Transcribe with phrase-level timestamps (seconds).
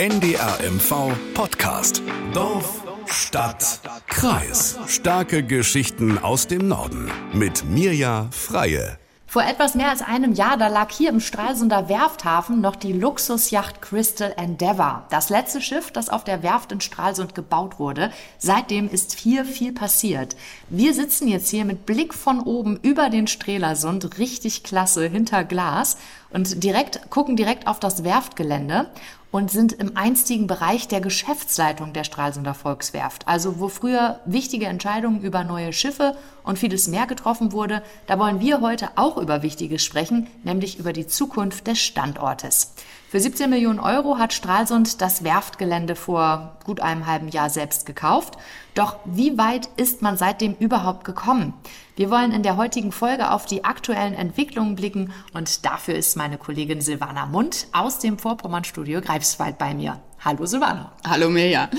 [0.00, 2.00] NDRMV Podcast.
[2.32, 4.78] Dorf, Stadt, Kreis.
[4.86, 7.10] Starke Geschichten aus dem Norden.
[7.34, 8.96] Mit Mirja Freie.
[9.26, 13.82] Vor etwas mehr als einem Jahr, da lag hier im Stralsunder Werfthafen noch die Luxusjacht
[13.82, 15.04] Crystal Endeavour.
[15.10, 18.10] Das letzte Schiff, das auf der Werft in Stralsund gebaut wurde.
[18.38, 20.34] Seitdem ist viel, viel passiert.
[20.70, 25.98] Wir sitzen jetzt hier mit Blick von oben über den Strelasund, richtig klasse, hinter Glas
[26.32, 28.86] und direkt, gucken direkt auf das Werftgelände
[29.30, 33.28] und sind im einstigen Bereich der Geschäftsleitung der Stralsunder Volkswerft.
[33.28, 38.40] Also wo früher wichtige Entscheidungen über neue Schiffe und vieles mehr getroffen wurde, da wollen
[38.40, 42.74] wir heute auch über Wichtiges sprechen, nämlich über die Zukunft des Standortes.
[43.08, 48.36] Für 17 Millionen Euro hat Stralsund das Werftgelände vor gut einem halben Jahr selbst gekauft.
[48.74, 51.54] Doch wie weit ist man seitdem überhaupt gekommen?
[52.00, 56.38] Wir wollen in der heutigen Folge auf die aktuellen Entwicklungen blicken und dafür ist meine
[56.38, 60.00] Kollegin Silvana Mund aus dem Vorpommern-Studio Greifswald bei mir.
[60.22, 60.92] Hallo Silvana.
[61.08, 61.70] Hallo Mirja.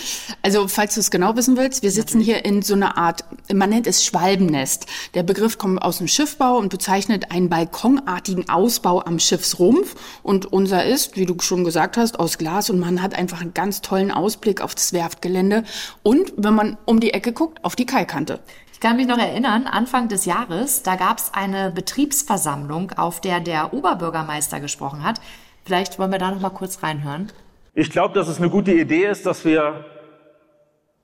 [0.42, 3.70] Also falls du es genau wissen willst, wir sitzen hier in so einer Art, man
[3.70, 4.88] nennt es Schwalbennest.
[5.14, 9.94] Der Begriff kommt aus dem Schiffbau und bezeichnet einen balkonartigen Ausbau am Schiffsrumpf.
[10.24, 13.54] Und unser ist, wie du schon gesagt hast, aus Glas und man hat einfach einen
[13.54, 15.64] ganz tollen Ausblick auf das Werftgelände
[16.02, 18.40] und, wenn man um die Ecke guckt, auf die Kaikante.
[18.74, 23.40] Ich kann mich noch erinnern, Anfang des Jahres, da gab es eine Betriebsversammlung, auf der
[23.40, 25.22] der Oberbürgermeister gesprochen hat.
[25.64, 27.32] Vielleicht wollen wir da noch mal kurz reinhören.
[27.74, 29.86] Ich glaube, dass es eine gute Idee ist, dass wir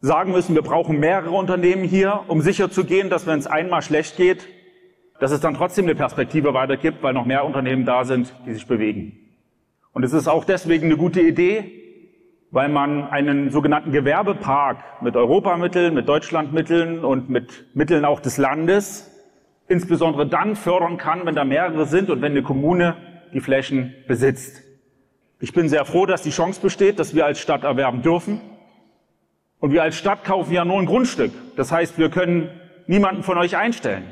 [0.02, 3.82] sagen müssen, wir brauchen mehrere Unternehmen hier, um sicher zu gehen, dass wenn es einmal
[3.82, 4.46] schlecht geht,
[5.20, 8.54] dass es dann trotzdem eine Perspektive weiter gibt, weil noch mehr Unternehmen da sind, die
[8.54, 9.18] sich bewegen.
[9.94, 11.72] Und es ist auch deswegen eine gute Idee,
[12.52, 19.10] weil man einen sogenannten Gewerbepark mit Europamitteln, mit Deutschlandmitteln und mit Mitteln auch des Landes
[19.70, 22.96] insbesondere dann fördern kann, wenn da mehrere sind und wenn eine Kommune
[23.34, 24.67] die Flächen besitzt.
[25.40, 28.42] Ich bin sehr froh, dass die Chance besteht, dass wir als Stadt erwerben dürfen.
[29.60, 31.32] Und wir als Stadt kaufen ja nur ein Grundstück.
[31.56, 32.50] Das heißt, wir können
[32.88, 34.06] niemanden von euch einstellen.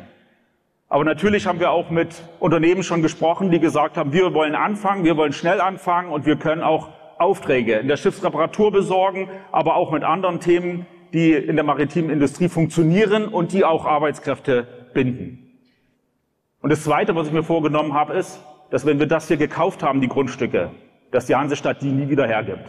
[0.88, 5.04] Aber natürlich haben wir auch mit Unternehmen schon gesprochen, die gesagt haben, wir wollen anfangen,
[5.04, 9.92] wir wollen schnell anfangen und wir können auch Aufträge in der Schiffsreparatur besorgen, aber auch
[9.92, 15.42] mit anderen Themen, die in der maritimen Industrie funktionieren und die auch Arbeitskräfte binden.
[16.62, 18.40] Und das Zweite, was ich mir vorgenommen habe, ist,
[18.70, 20.72] dass wenn wir das hier gekauft haben, die Grundstücke,
[21.16, 22.68] dass die Hansestadt die nie wieder hergibt.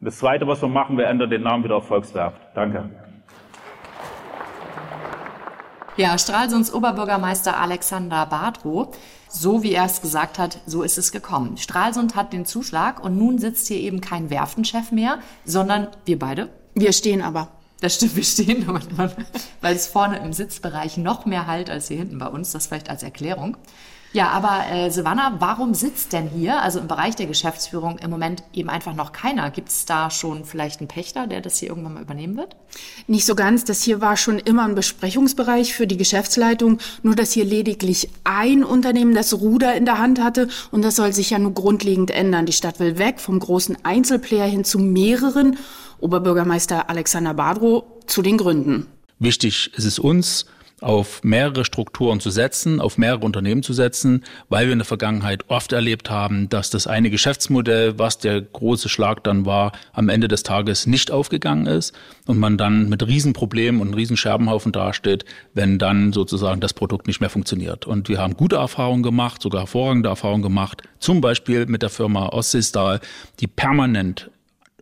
[0.00, 2.40] Und das Zweite, was wir machen, wir ändern den Namen wieder auf Volkswerft.
[2.54, 2.88] Danke.
[5.98, 8.96] Ja, Stralsunds Oberbürgermeister Alexander Badrow.
[9.28, 11.58] So wie er es gesagt hat, so ist es gekommen.
[11.58, 16.48] Stralsund hat den Zuschlag und nun sitzt hier eben kein Werftenchef mehr, sondern wir beide.
[16.74, 17.48] Wir stehen aber.
[17.80, 18.66] Das stimmt, wir stehen,
[19.60, 22.52] weil es vorne im Sitzbereich noch mehr halt als hier hinten bei uns.
[22.52, 23.58] Das vielleicht als Erklärung.
[24.16, 28.42] Ja, aber äh, Silvana, warum sitzt denn hier, also im Bereich der Geschäftsführung, im Moment
[28.54, 29.50] eben einfach noch keiner?
[29.50, 32.56] Gibt es da schon vielleicht einen Pächter, der das hier irgendwann mal übernehmen wird?
[33.08, 33.64] Nicht so ganz.
[33.64, 38.64] Das hier war schon immer ein Besprechungsbereich für die Geschäftsleitung, nur dass hier lediglich ein
[38.64, 42.46] Unternehmen das Ruder in der Hand hatte und das soll sich ja nur grundlegend ändern.
[42.46, 45.58] Die Stadt will weg vom großen Einzelplayer hin zu mehreren.
[46.00, 48.86] Oberbürgermeister Alexander Badrow zu den Gründen.
[49.18, 50.46] Wichtig ist es uns,
[50.82, 55.48] auf mehrere Strukturen zu setzen, auf mehrere Unternehmen zu setzen, weil wir in der Vergangenheit
[55.48, 60.28] oft erlebt haben, dass das eine Geschäftsmodell, was der große Schlag dann war, am Ende
[60.28, 61.94] des Tages nicht aufgegangen ist
[62.26, 67.30] und man dann mit Riesenproblemen und Riesenscherbenhaufen dasteht, wenn dann sozusagen das Produkt nicht mehr
[67.30, 67.86] funktioniert.
[67.86, 72.28] Und wir haben gute Erfahrungen gemacht, sogar hervorragende Erfahrungen gemacht, zum Beispiel mit der Firma
[72.28, 73.00] Ostseestahl,
[73.40, 74.30] die permanent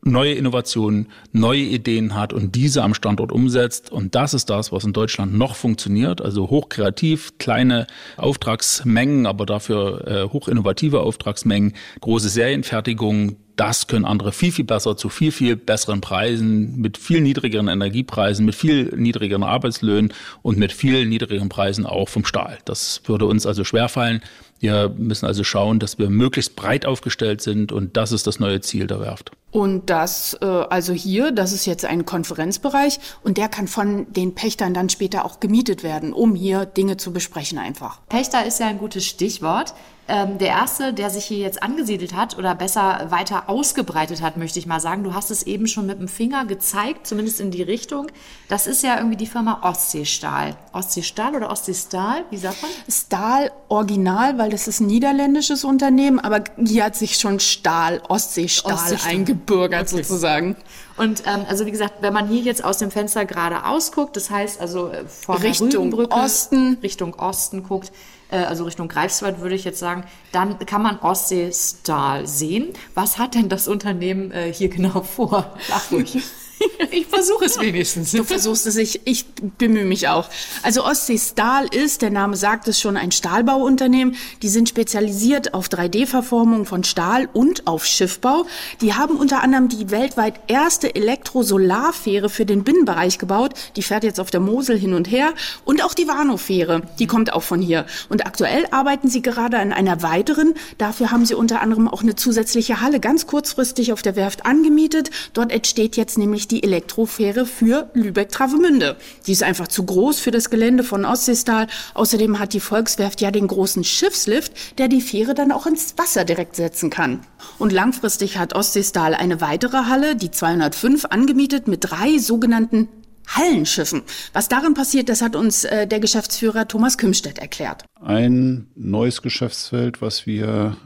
[0.04, 3.90] neue Innovationen, neue Ideen hat und diese am Standort umsetzt.
[3.90, 6.20] Und das ist das, was in Deutschland noch funktioniert.
[6.20, 14.50] Also hochkreativ, kleine Auftragsmengen, aber dafür äh, hochinnovative Auftragsmengen, große Serienfertigung, das können andere viel,
[14.50, 20.12] viel besser zu viel, viel besseren Preisen, mit viel niedrigeren Energiepreisen, mit viel niedrigeren Arbeitslöhnen
[20.42, 22.58] und mit viel niedrigeren Preisen auch vom Stahl.
[22.64, 24.22] Das würde uns also schwerfallen.
[24.58, 28.60] Wir müssen also schauen, dass wir möglichst breit aufgestellt sind und das ist das neue
[28.60, 29.30] Ziel der Werft.
[29.54, 34.34] Und das, äh, also hier, das ist jetzt ein Konferenzbereich und der kann von den
[34.34, 38.00] Pächtern dann später auch gemietet werden, um hier Dinge zu besprechen einfach.
[38.08, 39.72] Pächter ist ja ein gutes Stichwort.
[40.06, 44.58] Ähm, der erste, der sich hier jetzt angesiedelt hat oder besser weiter ausgebreitet hat, möchte
[44.58, 45.02] ich mal sagen.
[45.02, 48.08] Du hast es eben schon mit dem Finger gezeigt, zumindest in die Richtung.
[48.48, 50.56] Das ist ja irgendwie die Firma Ostseestahl.
[50.72, 52.24] Ostseestahl oder Ostseestahl?
[52.28, 52.70] Wie sagt man?
[52.86, 58.74] Stahl Original, weil das ist ein niederländisches Unternehmen, aber hier hat sich schon Stahl, Ostseestahl,
[58.74, 59.10] Ostseestahl.
[59.10, 60.02] eingebürgert okay.
[60.02, 60.56] sozusagen.
[60.98, 64.30] Und ähm, also wie gesagt, wenn man hier jetzt aus dem Fenster gerade ausguckt, das
[64.30, 67.90] heißt also äh, von Richtung Osten, Richtung Osten guckt,
[68.34, 72.72] äh, also Richtung Greifswald würde ich jetzt sagen, dann kann man Ostseestahl sehen.
[72.94, 75.54] Was hat denn das Unternehmen äh, hier genau vor?
[75.68, 76.22] Lach ruhig.
[76.90, 78.12] Ich versuche es wenigstens.
[78.12, 80.28] Du versuchst es, ich, ich bemühe mich auch.
[80.62, 84.16] Also Ostsee Stahl ist, der Name sagt es schon, ein Stahlbauunternehmen.
[84.42, 88.46] Die sind spezialisiert auf 3D-Verformung von Stahl und auf Schiffbau.
[88.80, 93.54] Die haben unter anderem die weltweit erste Elektrosolarfähre für den Binnenbereich gebaut.
[93.76, 95.34] Die fährt jetzt auf der Mosel hin und her.
[95.64, 97.86] Und auch die Warnow-Fähre, die kommt auch von hier.
[98.08, 100.54] Und aktuell arbeiten sie gerade an einer weiteren.
[100.78, 105.10] Dafür haben sie unter anderem auch eine zusätzliche Halle ganz kurzfristig auf der Werft angemietet.
[105.32, 108.96] Dort entsteht jetzt nämlich die Elektrofähre für Lübeck-Travemünde.
[109.26, 111.66] Die ist einfach zu groß für das Gelände von Ostseestahl.
[111.94, 116.24] Außerdem hat die Volkswerft ja den großen Schiffslift, der die Fähre dann auch ins Wasser
[116.24, 117.20] direkt setzen kann.
[117.58, 122.88] Und langfristig hat Ostseestahl eine weitere Halle, die 205, angemietet mit drei sogenannten
[123.26, 124.02] Hallenschiffen.
[124.32, 127.84] Was darin passiert, das hat uns äh, der Geschäftsführer Thomas Kümstedt erklärt.
[128.00, 130.76] Ein neues Geschäftsfeld, was wir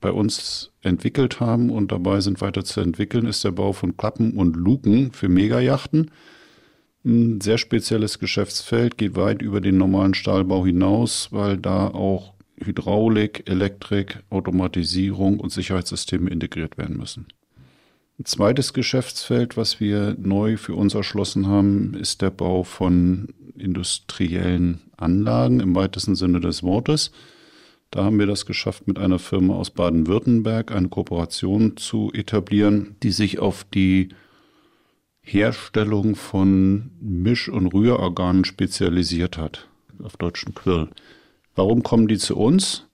[0.00, 4.32] bei uns entwickelt haben und dabei sind weiter zu entwickeln, ist der Bau von Klappen
[4.32, 6.10] und Luken für Megajachten.
[7.04, 13.48] Ein sehr spezielles Geschäftsfeld, geht weit über den normalen Stahlbau hinaus, weil da auch Hydraulik,
[13.48, 17.26] Elektrik, Automatisierung und Sicherheitssysteme integriert werden müssen.
[18.18, 24.80] Ein zweites Geschäftsfeld, was wir neu für uns erschlossen haben, ist der Bau von industriellen
[24.96, 27.12] Anlagen im weitesten Sinne des Wortes.
[27.90, 33.10] Da haben wir das geschafft, mit einer Firma aus Baden-Württemberg eine Kooperation zu etablieren, die
[33.10, 34.10] sich auf die
[35.22, 39.68] Herstellung von Misch- und Rührorganen spezialisiert hat,
[40.02, 40.88] auf deutschen Quirl.
[41.54, 42.86] Warum kommen die zu uns?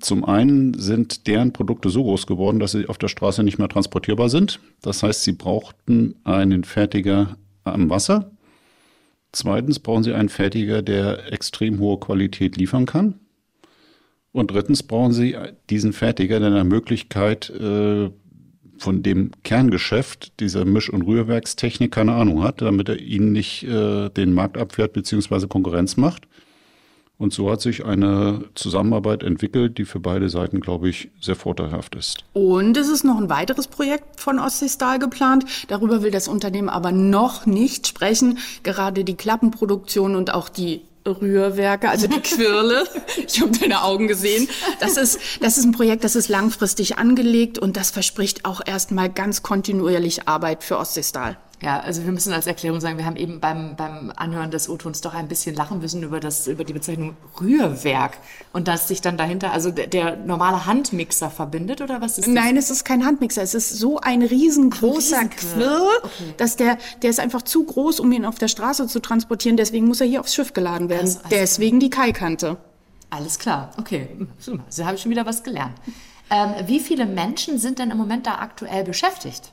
[0.00, 3.68] Zum einen sind deren Produkte so groß geworden, dass sie auf der Straße nicht mehr
[3.68, 4.60] transportierbar sind.
[4.82, 8.30] Das heißt, sie brauchten einen Fertiger am Wasser.
[9.32, 13.20] Zweitens brauchen sie einen Fertiger, der extrem hohe Qualität liefern kann.
[14.36, 15.34] Und drittens brauchen Sie
[15.70, 18.10] diesen Fertiger, der eine Möglichkeit äh,
[18.76, 24.10] von dem Kerngeschäft dieser Misch- und Rührwerkstechnik keine Ahnung hat, damit er Ihnen nicht äh,
[24.10, 25.46] den Markt abfährt bzw.
[25.46, 26.28] Konkurrenz macht.
[27.16, 31.94] Und so hat sich eine Zusammenarbeit entwickelt, die für beide Seiten, glaube ich, sehr vorteilhaft
[31.94, 32.24] ist.
[32.34, 35.46] Und es ist noch ein weiteres Projekt von Ostsee Stahl geplant.
[35.68, 38.36] Darüber will das Unternehmen aber noch nicht sprechen.
[38.64, 42.84] Gerade die Klappenproduktion und auch die Rührwerke, also die Quirle.
[43.26, 44.48] ich habe deine Augen gesehen.
[44.80, 49.10] Das ist, das ist ein Projekt, das ist langfristig angelegt und das verspricht auch erstmal
[49.10, 51.36] ganz kontinuierlich Arbeit für Ostseestahl.
[51.62, 55.00] Ja, also wir müssen als Erklärung sagen, wir haben eben beim, beim Anhören des O-Tons
[55.00, 58.18] doch ein bisschen lachen müssen über, das, über die Bezeichnung Rührwerk
[58.52, 62.34] und dass sich dann dahinter, also der, der normale Handmixer verbindet oder was ist das?
[62.34, 66.34] Nein, es ist kein Handmixer, es ist so ein riesengroßer Ach, Quirl, okay.
[66.36, 69.86] dass der, der ist einfach zu groß, um ihn auf der Straße zu transportieren, deswegen
[69.86, 71.06] muss er hier aufs Schiff geladen werden.
[71.06, 72.58] Also, also deswegen die Kaikante.
[73.08, 74.08] Alles klar, okay.
[74.38, 75.74] So, habe ich schon wieder was gelernt.
[76.28, 79.52] Ähm, wie viele Menschen sind denn im Moment da aktuell beschäftigt?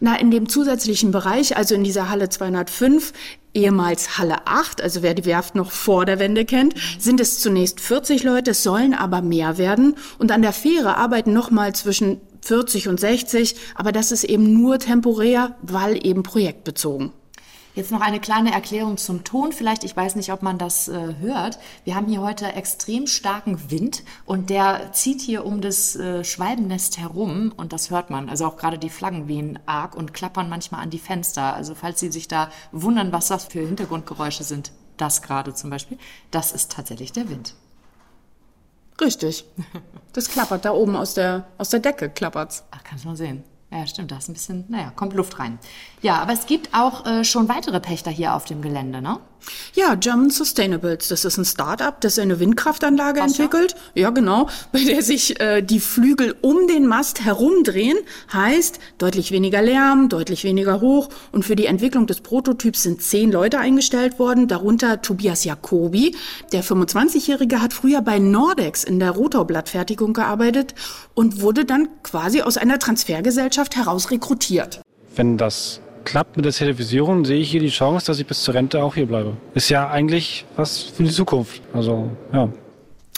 [0.00, 3.12] Na, in dem zusätzlichen Bereich, also in dieser Halle 205,
[3.54, 7.80] ehemals Halle 8, also wer die Werft noch vor der Wende kennt, sind es zunächst
[7.80, 9.96] 40 Leute, es sollen aber mehr werden.
[10.18, 14.78] Und an der Fähre arbeiten nochmal zwischen 40 und 60, aber das ist eben nur
[14.78, 17.12] temporär, weil eben projektbezogen.
[17.78, 19.52] Jetzt noch eine kleine Erklärung zum Ton.
[19.52, 21.60] Vielleicht, ich weiß nicht, ob man das äh, hört.
[21.84, 26.98] Wir haben hier heute extrem starken Wind und der zieht hier um das äh, Schwalbennest
[26.98, 28.28] herum und das hört man.
[28.28, 31.54] Also auch gerade die Flaggen wehen arg und klappern manchmal an die Fenster.
[31.54, 35.98] Also falls Sie sich da wundern, was das für Hintergrundgeräusche sind, das gerade zum Beispiel,
[36.32, 37.54] das ist tatsächlich der Wind.
[39.00, 39.44] Richtig.
[40.14, 42.64] Das klappert da oben aus der, aus der Decke, klappert's.
[42.72, 43.44] Ach, kannst du mal sehen.
[43.70, 45.58] Ja, stimmt, da ist ein bisschen, naja, kommt Luft rein.
[46.00, 49.18] Ja, aber es gibt auch äh, schon weitere Pächter hier auf dem Gelände, ne?
[49.74, 53.74] Ja, German Sustainables, das ist ein Start-up, das eine Windkraftanlage Ach, entwickelt.
[53.94, 54.02] Ja?
[54.02, 57.98] ja, genau, bei der sich äh, die Flügel um den Mast herumdrehen,
[58.32, 61.08] heißt deutlich weniger Lärm, deutlich weniger hoch.
[61.32, 66.16] Und für die Entwicklung des Prototyps sind zehn Leute eingestellt worden, darunter Tobias Jacobi.
[66.52, 70.74] Der 25-Jährige hat früher bei Nordex in der Rotorblattfertigung gearbeitet
[71.14, 74.80] und wurde dann quasi aus einer Transfergesellschaft heraus rekrutiert.
[75.14, 78.54] Wenn das klappt mit der Zertifizierung, sehe ich hier die Chance, dass ich bis zur
[78.54, 79.36] Rente auch hier bleibe.
[79.54, 81.60] Ist ja eigentlich was für die Zukunft.
[81.74, 82.48] Also, ja.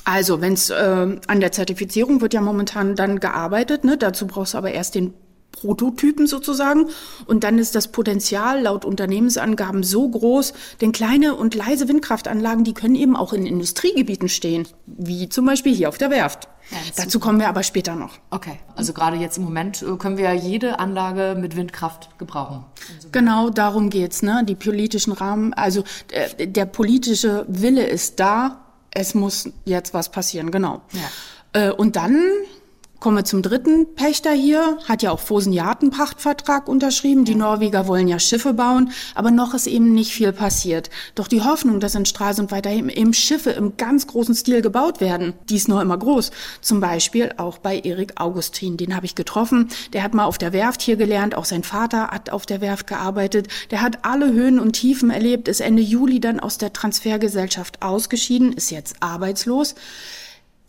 [0.05, 3.97] Also, wenn es äh, an der Zertifizierung wird ja momentan dann gearbeitet, ne?
[3.97, 5.15] Dazu brauchst du aber erst den
[5.53, 6.87] Prototypen sozusagen.
[7.27, 12.75] Und dann ist das Potenzial laut Unternehmensangaben so groß, denn kleine und leise Windkraftanlagen, die
[12.75, 16.49] können eben auch in Industriegebieten stehen, wie zum Beispiel hier auf der Werft.
[16.71, 18.19] Ja, Dazu kommen wir aber später noch.
[18.31, 22.65] Okay, also gerade jetzt im Moment äh, können wir ja jede Anlage mit Windkraft gebrauchen.
[23.13, 24.23] Genau, darum geht's.
[24.23, 24.45] Ne?
[24.45, 28.61] Die politischen Rahmen, also der, äh, der politische Wille ist da,
[28.93, 30.83] es muss jetzt was passieren, genau.
[30.93, 31.69] Ja.
[31.69, 32.21] Äh, und dann
[33.01, 35.55] Kommen wir zum dritten Pächter hier, hat ja auch Fosen
[35.91, 37.25] Pachtvertrag unterschrieben.
[37.25, 40.91] Die Norweger wollen ja Schiffe bauen, aber noch ist eben nicht viel passiert.
[41.15, 45.33] Doch die Hoffnung, dass in Stralsund weiterhin eben Schiffe im ganz großen Stil gebaut werden,
[45.49, 46.31] die ist noch immer groß.
[46.61, 49.71] Zum Beispiel auch bei Erik Augustin, den habe ich getroffen.
[49.95, 52.87] Der hat mal auf der Werft hier gelernt, auch sein Vater hat auf der Werft
[52.87, 53.49] gearbeitet.
[53.71, 58.53] Der hat alle Höhen und Tiefen erlebt, ist Ende Juli dann aus der Transfergesellschaft ausgeschieden,
[58.53, 59.75] ist jetzt arbeitslos.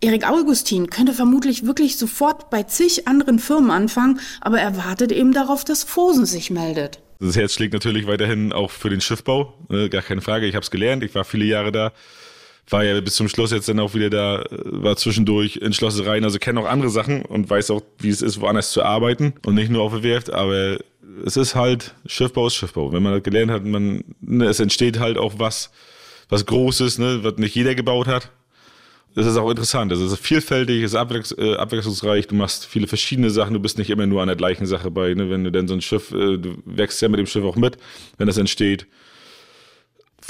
[0.04, 5.32] Erik Augustin könnte vermutlich wirklich sofort bei zig anderen Firmen anfangen, aber er wartet eben
[5.32, 7.00] darauf, dass Fosen sich meldet.
[7.20, 10.48] Das Herz schlägt natürlich weiterhin auch für den Schiffbau, ne, gar keine Frage.
[10.48, 11.94] Ich habe es gelernt, ich war viele Jahre da,
[12.68, 16.40] war ja bis zum Schluss jetzt dann auch wieder da, war zwischendurch in Schlossereien, also
[16.40, 19.70] kenne auch andere Sachen und weiß auch, wie es ist, woanders zu arbeiten und nicht
[19.70, 20.80] nur auf der Werft, aber
[21.24, 22.92] es ist halt, Schiffbau ist Schiffbau.
[22.92, 25.70] Wenn man das gelernt hat, man, ne, es entsteht halt auch was,
[26.28, 28.32] was Großes, ne, was nicht jeder gebaut hat
[29.14, 29.92] das ist auch interessant.
[29.92, 32.28] Das ist vielfältig, es ist abwechs äh, abwechslungsreich.
[32.28, 33.54] Du machst viele verschiedene Sachen.
[33.54, 35.14] Du bist nicht immer nur an der gleichen Sache bei.
[35.14, 35.30] Ne?
[35.30, 37.78] Wenn du dann so ein Schiff, äh, du wächst ja mit dem Schiff auch mit,
[38.18, 38.88] wenn das entsteht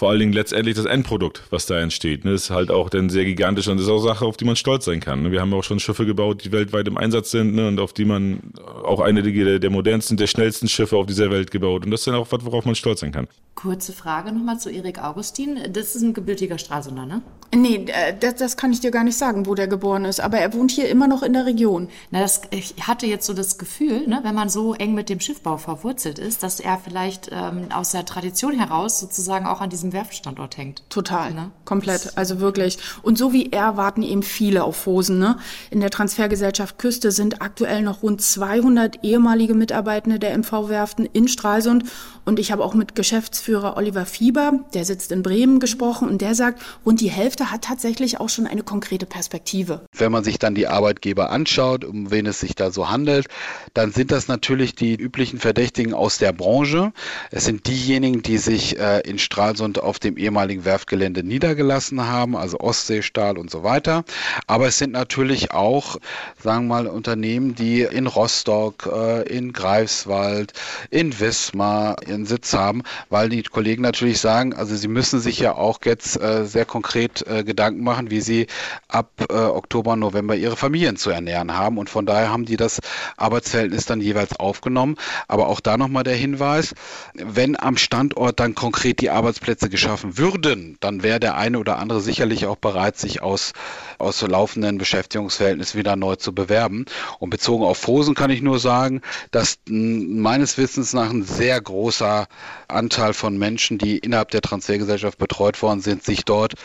[0.02, 3.24] vor allen Dingen letztendlich das Endprodukt, was da entsteht, ne, ist halt auch dann sehr
[3.24, 5.22] gigantisch und ist auch Sache, auf die man stolz sein kann.
[5.22, 5.32] Ne.
[5.32, 8.06] Wir haben auch schon Schiffe gebaut, die weltweit im Einsatz sind ne, und auf die
[8.06, 8.40] man
[8.84, 11.86] auch eine der, der modernsten, der schnellsten Schiffe auf dieser Welt gebaut.
[11.86, 13.28] Und das ist dann auch was, worauf man stolz sein kann.
[13.54, 15.60] Kurze Frage nochmal zu Erik Augustin.
[15.72, 17.22] Das ist ein gebürtiger Stralsunder, ne?
[17.54, 20.22] Nee, äh, das, das kann ich dir gar nicht sagen, wo der geboren ist.
[20.22, 21.90] Aber er wohnt hier immer noch in der Region.
[22.10, 25.20] Na, das, ich hatte jetzt so das Gefühl, ne, wenn man so eng mit dem
[25.20, 29.91] Schiffbau verwurzelt ist, dass er vielleicht ähm, aus der Tradition heraus sozusagen auch an diesem
[29.94, 30.84] Werftstandort hängt.
[30.90, 31.52] Total, ne?
[31.66, 32.78] komplett, also wirklich.
[33.02, 35.20] Und so wie er warten eben viele auf Fosen.
[35.20, 35.38] Ne?
[35.70, 41.86] In der Transfergesellschaft Küste sind aktuell noch rund 200 ehemalige Mitarbeitende der MV-Werften in Stralsund.
[42.24, 46.36] Und ich habe auch mit Geschäftsführer Oliver Fieber, der sitzt in Bremen, gesprochen und der
[46.36, 49.82] sagt, rund die Hälfte hat tatsächlich auch schon eine konkrete Perspektive.
[49.98, 53.28] Wenn man sich dann die Arbeitgeber anschaut, um wen es sich da so handelt,
[53.74, 56.94] dann sind das natürlich die üblichen Verdächtigen aus der Branche.
[57.32, 62.60] Es sind diejenigen, die sich äh, in Stralsund auf dem ehemaligen Werftgelände niedergelassen haben, also
[62.60, 64.04] Ostseestahl und so weiter.
[64.48, 65.98] Aber es sind natürlich auch,
[66.42, 70.54] sagen wir mal, Unternehmen, die in Rostock, äh, in Greifswald,
[70.90, 75.56] in Wismar ihren Sitz haben, weil die Kollegen natürlich sagen, also sie müssen sich ja
[75.56, 78.48] auch jetzt äh, sehr konkret äh, Gedanken machen, wie sie
[78.88, 81.78] ab Oktober, November ihre Familien zu ernähren haben.
[81.78, 82.80] Und von daher haben die das
[83.18, 84.96] Arbeitsverhältnis dann jeweils aufgenommen.
[85.28, 86.74] Aber auch da nochmal der Hinweis,
[87.14, 92.02] wenn am Standort dann konkret die Arbeitsplätze geschaffen würden, dann wäre der eine oder andere
[92.02, 93.54] sicherlich auch bereit, sich aus,
[93.98, 96.86] aus laufenden Beschäftigungsverhältnissen wieder neu zu bewerben.
[97.20, 99.02] Und bezogen auf Fosen kann ich nur sagen,
[99.32, 102.28] dass meines Wissens nach ein sehr großer
[102.68, 106.56] Anteil von Menschen, die innerhalb der Transfergesellschaft betreut worden sind, sich dort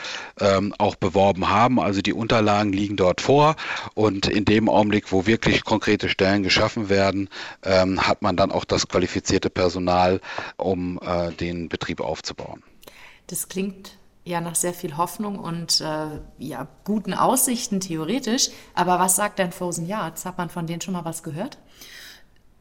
[0.41, 1.81] ähm, auch beworben haben.
[1.81, 3.57] Also die Unterlagen liegen dort vor
[3.95, 7.29] und in dem Augenblick, wo wirklich konkrete Stellen geschaffen werden,
[7.65, 10.21] ähm, hat man dann auch das qualifizierte Personal,
[10.57, 12.63] um äh, den Betrieb aufzubauen.
[13.27, 13.93] Das klingt
[14.25, 18.51] ja nach sehr viel Hoffnung und äh, ja, guten Aussichten theoretisch.
[18.75, 20.25] Aber was sagt denn Frozen Yards?
[20.25, 21.59] Hat man von denen schon mal was gehört?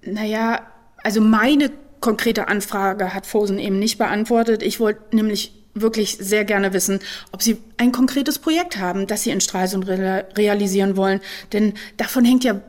[0.03, 0.61] Naja,
[1.03, 4.61] also meine konkrete Anfrage hat Fosen eben nicht beantwortet.
[4.61, 6.99] Ich wollte nämlich wirklich sehr gerne wissen,
[7.31, 11.19] ob Sie ein konkretes Projekt haben, das Sie in Stralsund realisieren wollen.
[11.51, 12.61] Denn davon hängt ja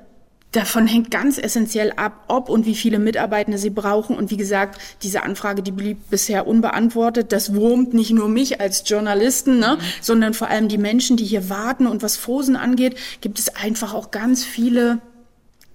[0.56, 4.16] Davon hängt ganz essentiell ab, ob und wie viele Mitarbeitende sie brauchen.
[4.16, 7.30] Und wie gesagt, diese Anfrage, die blieb bisher unbeantwortet.
[7.30, 9.84] Das wurmt nicht nur mich als Journalisten, ne, mhm.
[10.00, 11.86] sondern vor allem die Menschen, die hier warten.
[11.86, 15.02] Und was Fosen angeht, gibt es einfach auch ganz viele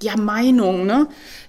[0.02, 1.08] ja, Meinungen, ne?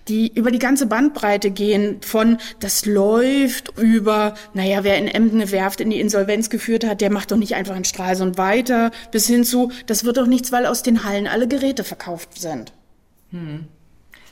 [0.09, 5.51] die über die ganze Bandbreite gehen, von das läuft über, naja, wer in Emden eine
[5.51, 9.27] Werft in die Insolvenz geführt hat, der macht doch nicht einfach in Stralsund weiter, bis
[9.27, 12.75] hin zu, das wird doch nichts, weil aus den Hallen alle Geräte verkauft sind.
[13.33, 13.67] Hm.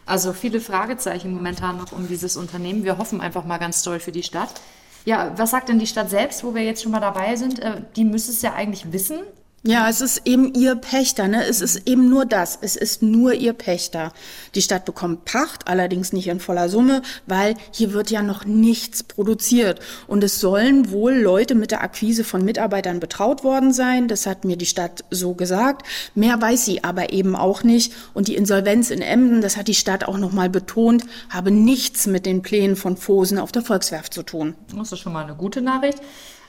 [0.06, 2.84] Also viele Fragezeichen momentan noch um dieses Unternehmen.
[2.84, 4.60] Wir hoffen einfach mal ganz doll für die Stadt.
[5.04, 7.58] Ja, was sagt denn die Stadt selbst, wo wir jetzt schon mal dabei sind?
[7.58, 9.20] Äh, die müsste es ja eigentlich wissen.
[9.62, 11.44] Ja, es ist eben ihr Pächter, ne?
[11.44, 12.58] Es ist eben nur das.
[12.62, 14.14] Es ist nur ihr Pächter.
[14.54, 19.02] Die Stadt bekommt Pacht, allerdings nicht in voller Summe, weil hier wird ja noch nichts
[19.02, 19.80] produziert.
[20.06, 24.08] Und es sollen wohl Leute mit der Akquise von Mitarbeitern betraut worden sein.
[24.08, 25.86] Das hat mir die Stadt so gesagt.
[26.14, 27.92] Mehr weiß sie aber eben auch nicht.
[28.14, 32.24] Und die Insolvenz in Emden, das hat die Stadt auch nochmal betont, habe nichts mit
[32.24, 34.54] den Plänen von Fosen auf der Volkswerft zu tun.
[34.74, 35.98] Das ist schon mal eine gute Nachricht.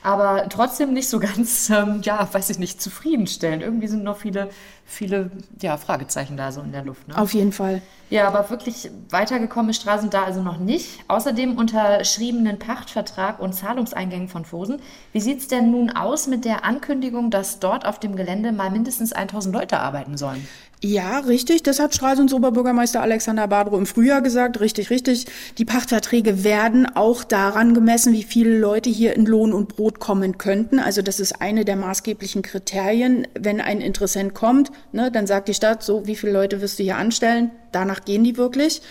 [0.02, 3.62] Aber trotzdem nicht so ganz, ähm, ja, weiß ich nicht, zufriedenstellend.
[3.62, 4.50] Irgendwie sind noch viele,
[4.84, 5.30] viele
[5.60, 7.08] ja, Fragezeichen da so in der Luft.
[7.08, 7.18] Ne?
[7.18, 7.82] Auf jeden Fall.
[8.10, 11.00] Ja, aber wirklich weitergekommen ist Stralsund da also noch nicht.
[11.08, 14.80] Außerdem unterschriebenen Pachtvertrag und Zahlungseingängen von Fosen.
[15.12, 18.70] Wie sieht es denn nun aus mit der Ankündigung, dass dort auf dem Gelände mal
[18.70, 20.46] mindestens 1000 Leute arbeiten sollen?
[20.84, 21.62] Ja, richtig.
[21.62, 24.58] Das hat Stralsunds Oberbürgermeister Alexander Badro im Frühjahr gesagt.
[24.58, 25.26] Richtig, richtig.
[25.58, 30.38] Die Pachtverträge werden auch daran gemessen, wie viele Leute hier in Lohn und Brot kommen
[30.38, 30.80] könnten.
[30.80, 33.28] Also das ist eine der maßgeblichen Kriterien.
[33.38, 36.82] Wenn ein Interessent kommt, ne, dann sagt die Stadt so, wie viele Leute wirst du
[36.82, 37.52] hier anstellen?
[37.72, 38.82] Danach gehen die wirklich.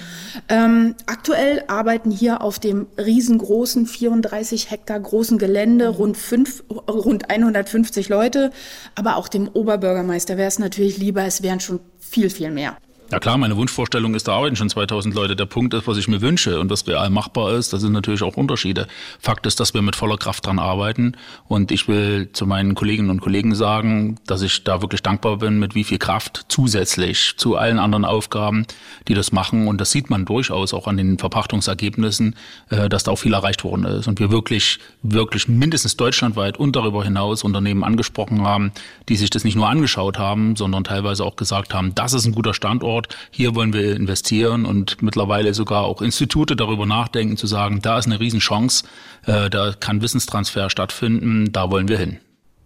[0.49, 8.09] Ähm, aktuell arbeiten hier auf dem riesengroßen, 34 Hektar großen Gelände rund, fünf, rund 150
[8.09, 8.51] Leute.
[8.95, 12.77] Aber auch dem Oberbürgermeister wäre es natürlich lieber, es wären schon viel, viel mehr.
[13.11, 15.35] Ja klar, meine Wunschvorstellung ist, da arbeiten schon 2000 Leute.
[15.35, 18.23] Der Punkt ist, was ich mir wünsche und was real machbar ist, das sind natürlich
[18.23, 18.87] auch Unterschiede.
[19.19, 21.17] Fakt ist, dass wir mit voller Kraft dran arbeiten
[21.49, 25.59] und ich will zu meinen Kolleginnen und Kollegen sagen, dass ich da wirklich dankbar bin,
[25.59, 28.65] mit wie viel Kraft zusätzlich zu allen anderen Aufgaben,
[29.09, 32.37] die das machen und das sieht man durchaus auch an den Verpachtungsergebnissen,
[32.69, 36.77] äh, dass da auch viel erreicht worden ist und wir wirklich, wirklich mindestens deutschlandweit und
[36.77, 38.71] darüber hinaus Unternehmen angesprochen haben,
[39.09, 42.31] die sich das nicht nur angeschaut haben, sondern teilweise auch gesagt haben, das ist ein
[42.31, 47.47] guter Standort, Standort, hier wollen wir investieren und mittlerweile sogar auch Institute darüber nachdenken, zu
[47.47, 48.85] sagen, da ist eine Riesenchance,
[49.25, 52.19] äh, da kann Wissenstransfer stattfinden, da wollen wir hin.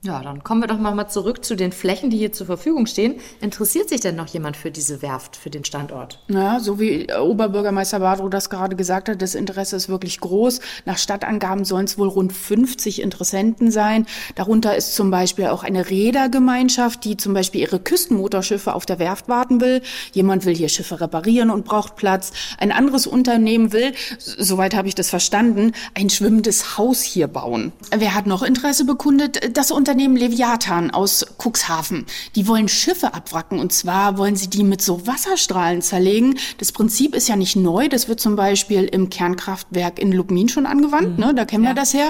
[0.05, 3.15] Ja, dann kommen wir doch mal zurück zu den Flächen, die hier zur Verfügung stehen.
[3.41, 6.19] Interessiert sich denn noch jemand für diese Werft, für den Standort?
[6.27, 10.59] Ja, so wie Oberbürgermeister Badro das gerade gesagt hat, das Interesse ist wirklich groß.
[10.85, 14.05] Nach Stadtangaben sollen es wohl rund 50 Interessenten sein.
[14.35, 19.27] Darunter ist zum Beispiel auch eine Rädergemeinschaft, die zum Beispiel ihre Küstenmotorschiffe auf der Werft
[19.27, 19.81] warten will.
[20.13, 22.31] Jemand will hier Schiffe reparieren und braucht Platz.
[22.59, 27.71] Ein anderes Unternehmen will, soweit habe ich das verstanden, ein schwimmendes Haus hier bauen.
[27.95, 29.57] Wer hat noch Interesse bekundet?
[29.57, 32.05] Das Unternehmen Unternehmen Leviathan aus Cuxhaven.
[32.35, 36.37] Die wollen Schiffe abwracken und zwar wollen sie die mit so Wasserstrahlen zerlegen.
[36.57, 37.87] Das Prinzip ist ja nicht neu.
[37.87, 41.17] Das wird zum Beispiel im Kernkraftwerk in Lubmin schon angewandt.
[41.17, 41.25] Mhm.
[41.27, 41.33] Ne?
[41.33, 41.69] Da kennen ja.
[41.69, 42.07] wir das her.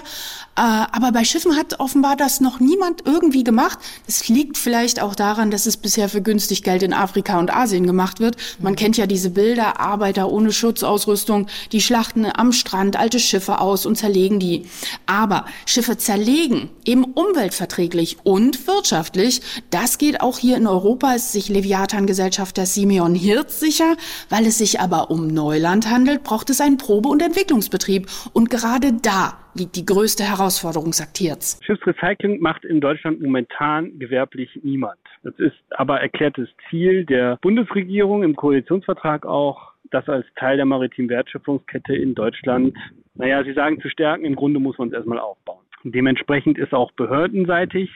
[0.57, 3.77] Äh, aber bei Schiffen hat offenbar das noch niemand irgendwie gemacht.
[4.07, 7.85] Das liegt vielleicht auch daran, dass es bisher für günstig Geld in Afrika und Asien
[7.85, 8.37] gemacht wird.
[8.57, 8.77] Man mhm.
[8.77, 13.95] kennt ja diese Bilder, Arbeiter ohne Schutzausrüstung, die schlachten am Strand alte Schiffe aus und
[13.95, 14.65] zerlegen die.
[15.05, 19.41] Aber Schiffe zerlegen, eben Umweltverträge umweltverträglich und wirtschaftlich.
[19.71, 23.95] Das geht auch hier in Europa, ist sich Leviathan-Gesellschafter Simeon Hirz sicher.
[24.29, 28.07] Weil es sich aber um Neuland handelt, braucht es einen Probe- und Entwicklungsbetrieb.
[28.33, 31.59] Und gerade da liegt die größte Herausforderung, sagt Hirz.
[31.63, 34.99] Schiffsrecycling macht in Deutschland momentan gewerblich niemand.
[35.23, 41.09] Das ist aber erklärtes Ziel der Bundesregierung im Koalitionsvertrag auch, das als Teil der maritimen
[41.09, 42.75] Wertschöpfungskette in Deutschland,
[43.15, 45.64] naja, Sie sagen zu stärken, im Grunde muss man es erstmal aufbauen.
[45.91, 47.91] Dementsprechend ist auch behördenseitig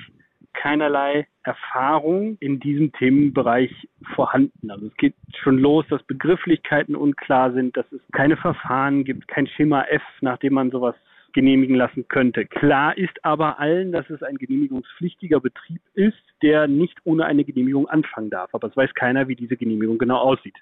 [0.54, 3.72] keinerlei Erfahrung in diesem Themenbereich
[4.16, 4.70] vorhanden.
[4.70, 9.48] Also es geht schon los, dass Begrifflichkeiten unklar sind, dass es keine Verfahren gibt, kein
[9.48, 10.96] Schema F, nach dem man sowas
[11.34, 12.46] genehmigen lassen könnte.
[12.46, 17.88] Klar ist aber allen, dass es ein genehmigungspflichtiger Betrieb ist, der nicht ohne eine Genehmigung
[17.88, 18.54] anfangen darf.
[18.54, 20.58] Aber es weiß keiner, wie diese Genehmigung genau aussieht.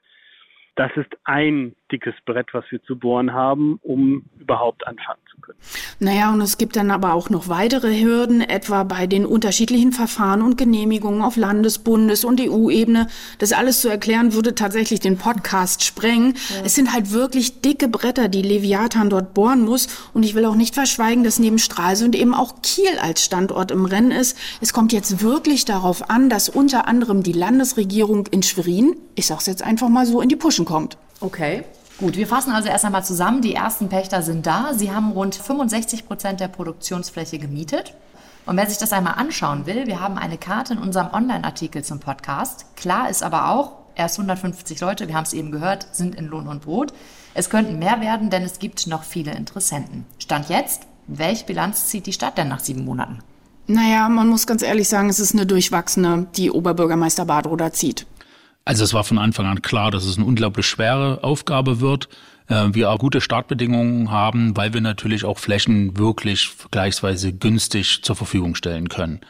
[0.76, 5.60] Das ist ein dickes Brett, was wir zu bohren haben, um überhaupt anfangen können.
[6.00, 10.42] Naja, und es gibt dann aber auch noch weitere Hürden, etwa bei den unterschiedlichen Verfahren
[10.42, 13.08] und Genehmigungen auf Landes-, Bundes- und EU-Ebene.
[13.40, 16.36] Das alles zu erklären, würde tatsächlich den Podcast sprengen.
[16.50, 16.66] Ja.
[16.66, 19.88] Es sind halt wirklich dicke Bretter, die Leviathan dort bohren muss.
[20.14, 23.86] Und ich will auch nicht verschweigen, dass neben Stralsund eben auch Kiel als Standort im
[23.86, 24.38] Rennen ist.
[24.62, 29.46] Es kommt jetzt wirklich darauf an, dass unter anderem die Landesregierung in Schwerin, ich sag's
[29.46, 30.98] jetzt einfach mal so, in die Puschen kommt.
[31.20, 31.64] Okay.
[32.00, 33.42] Gut, wir fassen also erst einmal zusammen.
[33.42, 34.74] Die ersten Pächter sind da.
[34.76, 37.96] Sie haben rund 65 Prozent der Produktionsfläche gemietet.
[38.46, 42.00] Und wer sich das einmal anschauen will, wir haben eine Karte in unserem Online-Artikel zum
[42.00, 42.68] Podcast.
[42.76, 46.48] Klar ist aber auch, erst 150 Leute, wir haben es eben gehört, sind in Lohn
[46.48, 46.94] und Brot.
[47.34, 50.06] Es könnten mehr werden, denn es gibt noch viele Interessenten.
[50.20, 53.20] Stand jetzt, welche Bilanz zieht die Stadt denn nach sieben Monaten?
[53.66, 58.06] Naja, man muss ganz ehrlich sagen, es ist eine durchwachsene, die Oberbürgermeister Badro da zieht.
[58.68, 62.10] Also es war von Anfang an klar, dass es eine unglaublich schwere Aufgabe wird.
[62.50, 68.18] Äh, wir auch gute Startbedingungen haben, weil wir natürlich auch Flächen wirklich vergleichsweise günstig zur
[68.18, 69.22] Verfügung stellen können.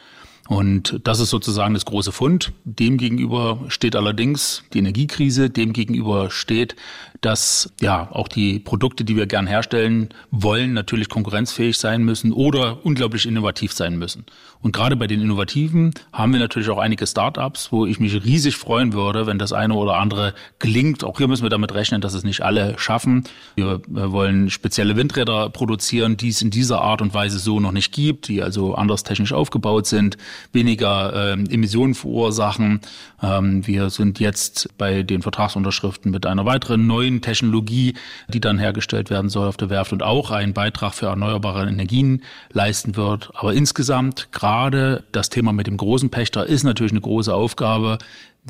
[0.48, 2.52] Und das ist sozusagen das große Fund.
[2.64, 6.74] Demgegenüber steht allerdings die Energiekrise, demgegenüber steht
[7.20, 12.84] dass ja auch die Produkte, die wir gern herstellen wollen, natürlich konkurrenzfähig sein müssen oder
[12.84, 14.24] unglaublich innovativ sein müssen.
[14.60, 18.56] Und gerade bei den Innovativen haben wir natürlich auch einige Startups, wo ich mich riesig
[18.56, 21.04] freuen würde, wenn das eine oder andere gelingt.
[21.04, 23.24] Auch hier müssen wir damit rechnen, dass es nicht alle schaffen.
[23.54, 27.92] Wir wollen spezielle Windräder produzieren, die es in dieser Art und Weise so noch nicht
[27.92, 30.16] gibt, die also anders technisch aufgebaut sind,
[30.52, 32.80] weniger äh, Emissionen verursachen.
[33.22, 37.94] Ähm, wir sind jetzt bei den Vertragsunterschriften mit einer weiteren neuen Technologie,
[38.28, 42.22] die dann hergestellt werden soll auf der Werft und auch einen Beitrag für erneuerbare Energien
[42.52, 43.30] leisten wird.
[43.34, 47.98] Aber insgesamt gerade das Thema mit dem großen Pächter ist natürlich eine große Aufgabe.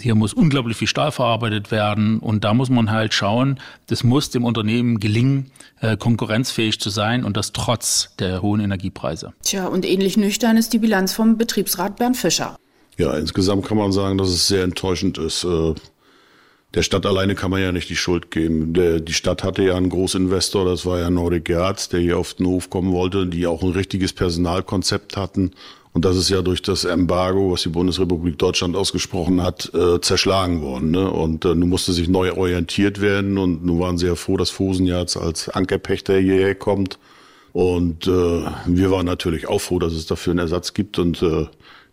[0.01, 4.31] Hier muss unglaublich viel Stahl verarbeitet werden und da muss man halt schauen, das muss
[4.31, 9.33] dem Unternehmen gelingen, äh, konkurrenzfähig zu sein und das trotz der hohen Energiepreise.
[9.43, 12.57] Tja, und ähnlich nüchtern ist die Bilanz vom Betriebsrat Bernd Fischer.
[12.97, 15.45] Ja, insgesamt kann man sagen, dass es sehr enttäuschend ist.
[16.75, 18.75] Der Stadt alleine kann man ja nicht die Schuld geben.
[18.75, 22.35] Der, die Stadt hatte ja einen Großinvestor, das war ja Nordic Yards, der hier auf
[22.35, 25.53] den Hof kommen wollte, die auch ein richtiges Personalkonzept hatten
[25.99, 30.63] und das ist ja durch das Embargo, was die Bundesrepublik Deutschland ausgesprochen hat, äh, zerschlagen
[30.63, 30.93] worden.
[30.93, 31.11] Ne?
[31.11, 33.37] Und äh, nun musste sich neu orientiert werden.
[33.37, 37.01] Und nun waren sie ja froh, dass Fosen jetzt als Ankerpächter hierher kommt.
[37.53, 38.11] Und äh,
[38.67, 41.01] wir waren natürlich auch froh, dass es dafür einen Ersatz gibt.
[41.01, 41.47] Und äh,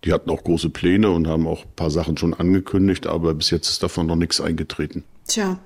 [0.06, 3.08] die hatten auch große Pläne und haben auch ein paar Sachen schon angekündigt.
[3.08, 5.04] Aber bis jetzt ist davon noch nichts eingetreten.
[5.28, 5.58] Tja,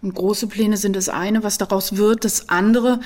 [0.00, 3.00] und große Pläne sind das eine, was daraus wird, das andere.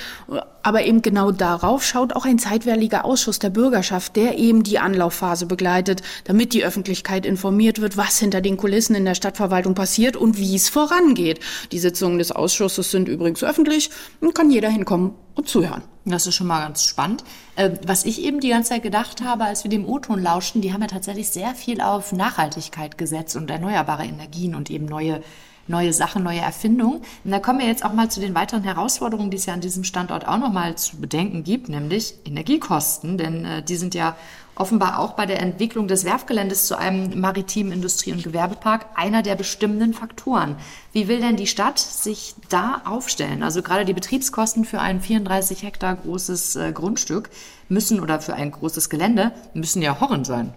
[0.62, 5.46] Aber eben genau darauf schaut auch ein zeitweiliger Ausschuss der Bürgerschaft, der eben die Anlaufphase
[5.46, 10.36] begleitet, damit die Öffentlichkeit informiert wird, was hinter den Kulissen in der Stadtverwaltung passiert und
[10.36, 11.40] wie es vorangeht.
[11.72, 13.88] Die Sitzungen des Ausschusses sind übrigens öffentlich
[14.20, 15.82] und kann jeder hinkommen und zuhören.
[16.04, 17.22] Das ist schon mal ganz spannend.
[17.54, 20.72] Äh, was ich eben die ganze Zeit gedacht habe, als wir dem O-Ton lauschten, die
[20.72, 25.22] haben ja tatsächlich sehr viel auf Nachhaltigkeit gesetzt und erneuerbare Energien und eben neue
[25.68, 27.02] neue Sachen, neue Erfindungen.
[27.24, 29.60] Und da kommen wir jetzt auch mal zu den weiteren Herausforderungen, die es ja an
[29.60, 34.16] diesem Standort auch nochmal zu bedenken gibt, nämlich Energiekosten, denn äh, die sind ja
[34.54, 39.34] offenbar auch bei der Entwicklung des Werfgeländes zu einem maritimen Industrie- und Gewerbepark einer der
[39.34, 40.56] bestimmenden Faktoren.
[40.92, 43.42] Wie will denn die Stadt sich da aufstellen?
[43.42, 47.30] Also gerade die Betriebskosten für ein 34 Hektar großes äh, Grundstück
[47.68, 50.54] müssen oder für ein großes Gelände müssen ja horrend sein.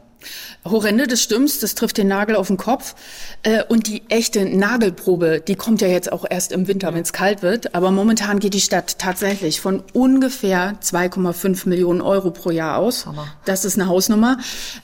[0.63, 2.95] Horrende, das stimmt, das trifft den Nagel auf den Kopf.
[3.43, 7.13] Äh, und die echte Nagelprobe, die kommt ja jetzt auch erst im Winter, wenn es
[7.13, 7.75] kalt wird.
[7.75, 13.05] Aber momentan geht die Stadt tatsächlich von ungefähr 2,5 Millionen Euro pro Jahr aus.
[13.05, 13.27] Hammer.
[13.45, 14.37] Das ist eine Hausnummer.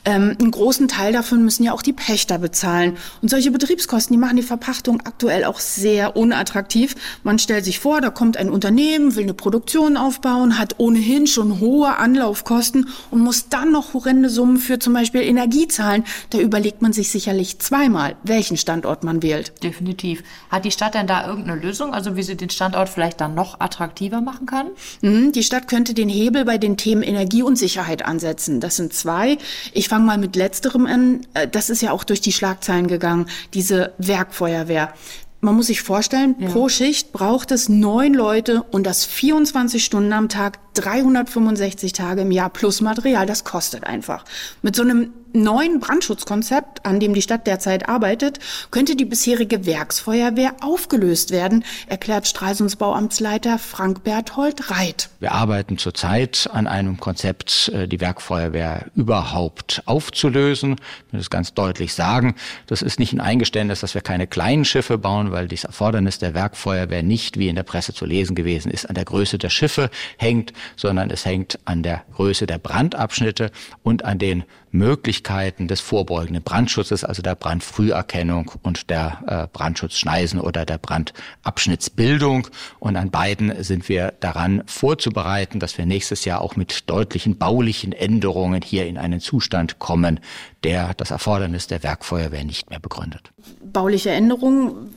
[0.06, 2.97] Ähm, einen großen Teil davon müssen ja auch die Pächter bezahlen.
[3.21, 6.95] Und solche Betriebskosten, die machen die Verpachtung aktuell auch sehr unattraktiv.
[7.23, 11.60] Man stellt sich vor, da kommt ein Unternehmen, will eine Produktion aufbauen, hat ohnehin schon
[11.60, 16.82] hohe Anlaufkosten und muss dann noch horrende Summen für zum Beispiel Energie zahlen, da überlegt
[16.82, 19.63] man sich sicherlich zweimal, welchen Standort man wählt.
[19.63, 20.24] Definitiv.
[20.50, 23.60] Hat die Stadt denn da irgendeine Lösung, also wie sie den Standort vielleicht dann noch
[23.60, 24.67] attraktiver machen kann?
[25.02, 28.60] Mhm, die Stadt könnte den Hebel bei den Themen Energie und Sicherheit ansetzen.
[28.60, 29.38] Das sind zwei.
[29.72, 31.22] Ich fange mal mit letzterem an.
[31.34, 34.94] Äh, das ist ja auch durch die Schlagzeilen gegangen, diese Werkfeuerwehr
[35.41, 36.50] man muss sich vorstellen, ja.
[36.50, 42.32] pro Schicht braucht es neun Leute und das 24 Stunden am Tag, 365 Tage im
[42.32, 43.26] Jahr plus Material.
[43.26, 44.24] Das kostet einfach.
[44.62, 48.39] Mit so einem neuen Brandschutzkonzept, an dem die Stadt derzeit arbeitet,
[48.72, 55.10] könnte die bisherige Werksfeuerwehr aufgelöst werden, erklärt Stralsunds Bauamtsleiter Frank Berthold Reit.
[55.20, 60.76] Wir arbeiten zurzeit an einem Konzept, äh, die Werkfeuerwehr überhaupt aufzulösen.
[61.08, 62.36] Ich will das ganz deutlich sagen.
[62.67, 66.34] Das ist nicht ein Eingeständnis, dass wir keine kleinen Schiffe bauen, weil das Erfordernis der
[66.34, 69.89] Werkfeuerwehr nicht, wie in der Presse zu lesen gewesen ist, an der Größe der Schiffe
[70.17, 73.52] hängt, sondern es hängt an der Größe der Brandabschnitte
[73.84, 80.65] und an den Möglichkeiten des vorbeugenden Brandschutzes, also der Brandfrüherkennung und der äh, Brandschutzschneisen oder
[80.65, 82.47] der Brandabschnittsbildung.
[82.79, 87.91] Und an beiden sind wir daran vorzubereiten, dass wir nächstes Jahr auch mit deutlichen baulichen
[87.91, 90.19] Änderungen hier in einen Zustand kommen,
[90.63, 93.31] der das Erfordernis der Werkfeuerwehr nicht mehr begründet.
[93.62, 94.89] Bauliche Änderungen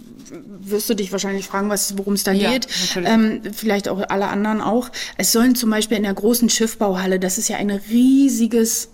[0.60, 2.66] wirst du dich wahrscheinlich fragen, was, worum es da ja, geht.
[2.96, 4.90] Ähm, vielleicht auch alle anderen auch.
[5.18, 8.88] Es sollen zum Beispiel in der großen Schiffbauhalle, das ist ja ein riesiges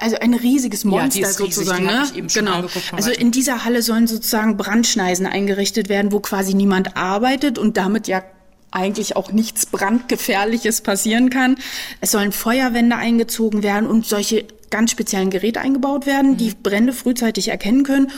[0.00, 1.88] also ein riesiges Monster ja, sozusagen.
[1.88, 2.26] Riesig, ne?
[2.32, 2.64] genau.
[2.92, 8.08] Also in dieser Halle sollen sozusagen Brandschneisen eingerichtet werden, wo quasi niemand arbeitet und damit
[8.08, 8.22] ja
[8.70, 11.56] eigentlich auch nichts brandgefährliches passieren kann.
[12.00, 16.36] Es sollen Feuerwände eingezogen werden und solche ganz speziellen Geräte eingebaut werden, mhm.
[16.38, 18.10] die Brände frühzeitig erkennen können.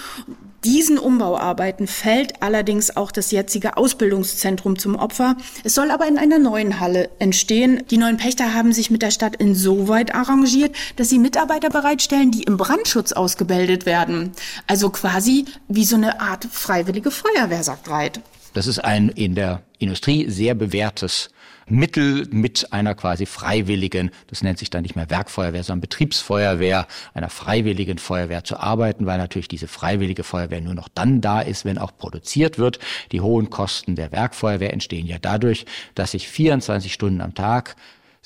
[0.67, 5.37] Diesen Umbauarbeiten fällt allerdings auch das jetzige Ausbildungszentrum zum Opfer.
[5.63, 7.85] Es soll aber in einer neuen Halle entstehen.
[7.89, 12.43] Die neuen Pächter haben sich mit der Stadt insoweit arrangiert, dass sie Mitarbeiter bereitstellen, die
[12.43, 14.33] im Brandschutz ausgebildet werden.
[14.67, 18.21] Also quasi wie so eine Art freiwillige Feuerwehr, sagt Reit.
[18.53, 21.31] Das ist ein in der Industrie sehr bewährtes
[21.69, 27.29] Mittel mit einer quasi freiwilligen, das nennt sich dann nicht mehr Werkfeuerwehr, sondern Betriebsfeuerwehr, einer
[27.29, 31.79] freiwilligen Feuerwehr zu arbeiten, weil natürlich diese freiwillige Feuerwehr nur noch dann da ist, wenn
[31.79, 32.79] auch produziert wird.
[33.13, 37.75] Die hohen Kosten der Werkfeuerwehr entstehen ja dadurch, dass ich 24 Stunden am Tag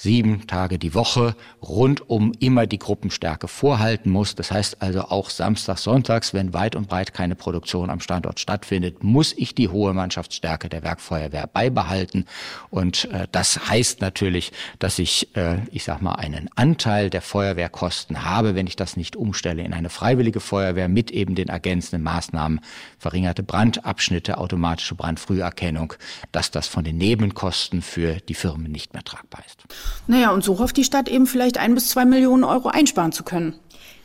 [0.03, 4.35] sieben Tage die Woche rundum immer die Gruppenstärke vorhalten muss.
[4.35, 9.05] Das heißt also auch samstags, sonntags, wenn weit und breit keine Produktion am Standort stattfindet,
[9.05, 12.25] muss ich die hohe Mannschaftsstärke der Werkfeuerwehr beibehalten.
[12.71, 18.25] Und äh, das heißt natürlich, dass ich, äh, ich sag mal, einen Anteil der Feuerwehrkosten
[18.25, 22.61] habe, wenn ich das nicht umstelle in eine freiwillige Feuerwehr mit eben den ergänzenden Maßnahmen,
[22.99, 25.93] verringerte Brandabschnitte, automatische Brandfrüherkennung,
[26.33, 29.65] dass das von den Nebenkosten für die Firmen nicht mehr tragbar ist.
[30.07, 33.23] Naja, und so hofft die Stadt eben vielleicht ein bis zwei Millionen Euro einsparen zu
[33.23, 33.55] können.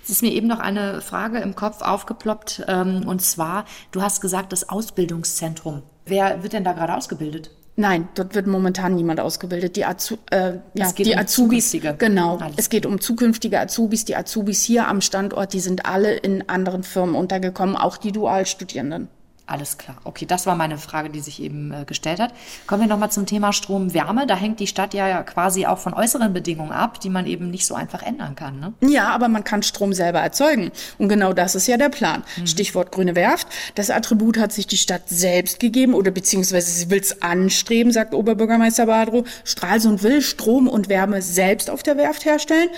[0.04, 4.22] Es ist mir eben noch eine Frage im Kopf aufgeploppt, ähm, und zwar, du hast
[4.22, 5.82] gesagt, das Ausbildungszentrum.
[6.06, 7.50] Wer wird denn da gerade ausgebildet?
[7.78, 9.76] Nein, dort wird momentan niemand ausgebildet.
[9.76, 11.96] Die, Azu äh, ja, die um Azubis, zukünftige.
[11.98, 12.38] genau.
[12.38, 14.06] Alles Es geht um zukünftige Azubis.
[14.06, 19.10] Die Azubis hier am Standort, die sind alle in anderen Firmen untergekommen, auch die Dualstudierenden.
[19.48, 19.98] Alles klar.
[20.04, 22.34] Okay, das war meine Frage, die sich eben äh, gestellt hat.
[22.66, 24.26] Kommen wir nochmal zum Thema Strom, Wärme.
[24.26, 27.68] Da hängt die Stadt ja quasi auch von äußeren Bedingungen ab, die man eben nicht
[27.68, 28.60] so einfach ändern kann.
[28.60, 28.74] Ne?
[28.82, 30.72] Ja, aber man kann Strom selber erzeugen.
[30.98, 32.24] Und genau das ist ja der Plan.
[32.46, 33.48] Stichwort grüne Werft.
[33.76, 38.16] Das Attribut hat sich die Stadt selbst gegeben oder beziehungsweise sie will es anstreben, sagt
[38.16, 39.26] Oberbürgermeister Badro.
[39.44, 42.70] Stralsund will Strom und Wärme selbst auf der Werft herstellen.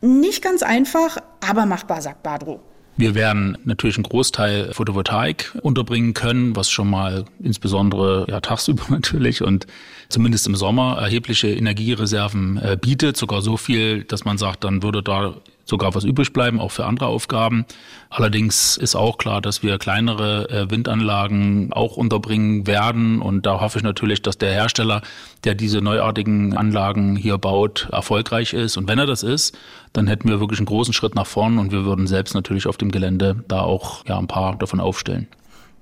[0.00, 2.60] Nicht ganz einfach, aber machbar, sagt Badro.
[2.96, 9.42] Wir werden natürlich einen Großteil Photovoltaik unterbringen können, was schon mal insbesondere ja, tagsüber natürlich
[9.42, 9.66] und
[10.08, 13.16] zumindest im Sommer erhebliche Energiereserven äh, bietet.
[13.16, 16.86] Sogar so viel, dass man sagt, dann würde da sogar was übrig bleiben, auch für
[16.86, 17.64] andere Aufgaben.
[18.10, 23.22] Allerdings ist auch klar, dass wir kleinere äh, Windanlagen auch unterbringen werden.
[23.22, 25.02] Und da hoffe ich natürlich, dass der Hersteller,
[25.44, 28.76] der diese neuartigen Anlagen hier baut, erfolgreich ist.
[28.76, 29.56] Und wenn er das ist,
[29.92, 32.76] dann hätten wir wirklich einen großen Schritt nach vorn und wir würden selbst natürlich auf
[32.76, 35.28] dem Gelände da auch ja, ein paar davon aufstellen.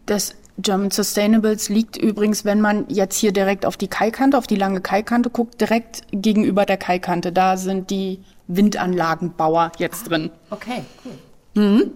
[0.07, 4.57] Das German Sustainables liegt übrigens, wenn man jetzt hier direkt auf die Kaikante, auf die
[4.57, 7.33] lange Kaikante guckt, direkt gegenüber der Kaikante.
[7.33, 8.21] Da sind die
[8.57, 10.31] Windanlagenbauer jetzt drin.
[10.51, 11.63] Okay, cool.
[11.63, 11.91] Mhm.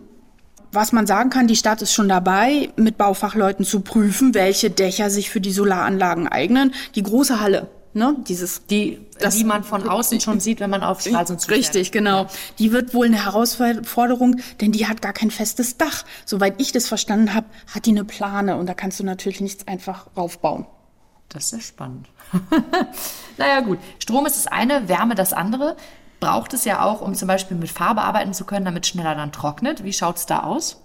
[0.72, 5.08] Was man sagen kann, die Stadt ist schon dabei, mit Baufachleuten zu prüfen, welche Dächer
[5.08, 6.74] sich für die Solaranlagen eignen.
[6.96, 8.98] Die große Halle, ne, dieses, Die,
[9.32, 11.60] die man von außen schon sieht, wenn man auf Stralsund zufährt.
[11.60, 12.26] Richtig, genau.
[12.58, 16.04] Die wird wohl eine Herausforderung, denn die hat gar kein festes Dach.
[16.24, 19.68] Soweit ich das verstanden habe, hat die eine Plane und da kannst du natürlich nichts
[19.68, 20.66] einfach raufbauen.
[21.28, 22.08] Das ist ja spannend.
[23.38, 23.78] naja, gut.
[24.00, 25.76] Strom ist das eine, Wärme das andere.
[26.24, 29.30] Braucht es ja auch, um zum Beispiel mit Farbe arbeiten zu können, damit schneller dann
[29.30, 29.84] trocknet.
[29.84, 30.80] Wie schaut's da aus?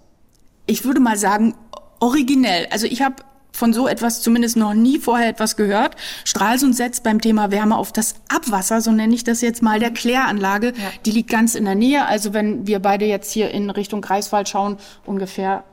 [0.65, 1.55] Ich würde mal sagen,
[2.01, 2.67] originell.
[2.71, 3.15] Also ich habe
[3.53, 5.95] von so etwas zumindest noch nie vorher etwas gehört.
[6.25, 9.91] Stralsund setzt beim Thema Wärme auf das Abwasser, so nenne ich das jetzt mal, der
[9.91, 10.73] Kläranlage.
[11.05, 12.05] Die liegt ganz in der Nähe.
[12.05, 14.75] Also wenn wir beide jetzt hier in Richtung Greifswald schauen,
[15.05, 15.63] ungefähr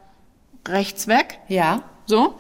[0.69, 1.41] rechts weg.
[1.49, 1.83] Ja.
[2.07, 2.37] So.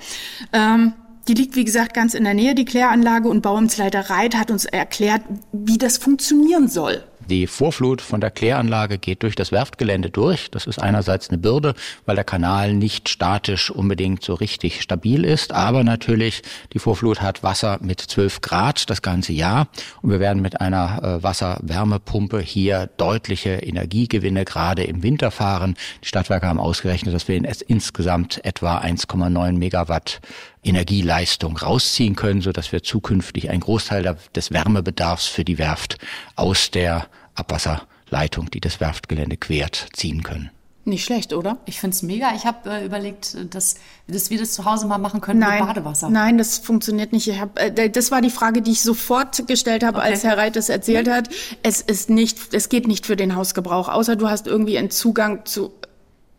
[0.52, 0.92] Ähm,
[1.28, 3.28] die liegt, wie gesagt, ganz in der Nähe, die Kläranlage.
[3.28, 7.02] Und Bauamtsleiter Reit hat uns erklärt, wie das funktionieren soll.
[7.28, 10.48] Die Vorflut von der Kläranlage geht durch das Werftgelände durch.
[10.50, 15.52] Das ist einerseits eine Bürde, weil der Kanal nicht statisch unbedingt so richtig stabil ist.
[15.52, 19.66] Aber natürlich, die Vorflut hat Wasser mit 12 Grad das ganze Jahr.
[20.02, 25.74] Und wir werden mit einer äh, Wasserwärmepumpe hier deutliche Energiegewinne gerade im Winter fahren.
[26.04, 30.20] Die Stadtwerke haben ausgerechnet, dass wir in es insgesamt etwa 1,9 Megawatt
[30.66, 35.98] Energieleistung rausziehen können, so dass wir zukünftig einen Großteil des Wärmebedarfs für die Werft
[36.34, 40.50] aus der Abwasserleitung, die das Werftgelände quert, ziehen können.
[40.84, 41.58] Nicht schlecht, oder?
[41.66, 42.32] Ich find's mega.
[42.36, 43.74] Ich habe äh, überlegt, dass,
[44.06, 46.08] dass wir das zu Hause mal machen können Nein, mit Badewasser.
[46.10, 47.26] nein, das funktioniert nicht.
[47.26, 50.54] Ich hab, äh, das war die Frage, die ich sofort gestellt habe, als Herr Reit
[50.54, 51.28] es erzählt hat.
[51.64, 55.44] Es ist nicht, es geht nicht für den Hausgebrauch, außer du hast irgendwie einen Zugang
[55.44, 55.72] zu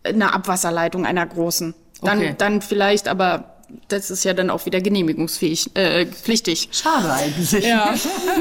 [0.04, 1.74] einer Abwasserleitung einer großen.
[2.02, 2.36] Dann, Okay.
[2.38, 3.57] dann vielleicht, aber
[3.88, 6.70] das ist ja dann auch wieder genehmigungsfähig, äh, pflichtig.
[6.72, 7.66] Schade eigentlich.
[7.66, 7.94] Ja,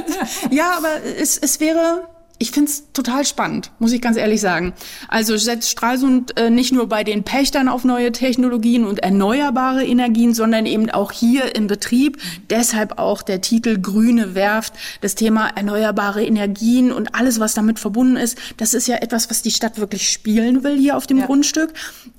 [0.51, 2.09] ja aber es, es wäre,
[2.39, 4.75] ich find's total spannend, muss ich ganz ehrlich sagen.
[5.09, 10.35] Also setzt Stralsund äh, nicht nur bei den Pächtern auf neue Technologien und erneuerbare Energien,
[10.35, 12.19] sondern eben auch hier im Betrieb.
[12.51, 18.17] Deshalb auch der Titel Grüne Werft, das Thema erneuerbare Energien und alles, was damit verbunden
[18.17, 18.37] ist.
[18.59, 21.73] Das ist ja etwas, was die Stadt wirklich spielen will hier auf dem Grundstück.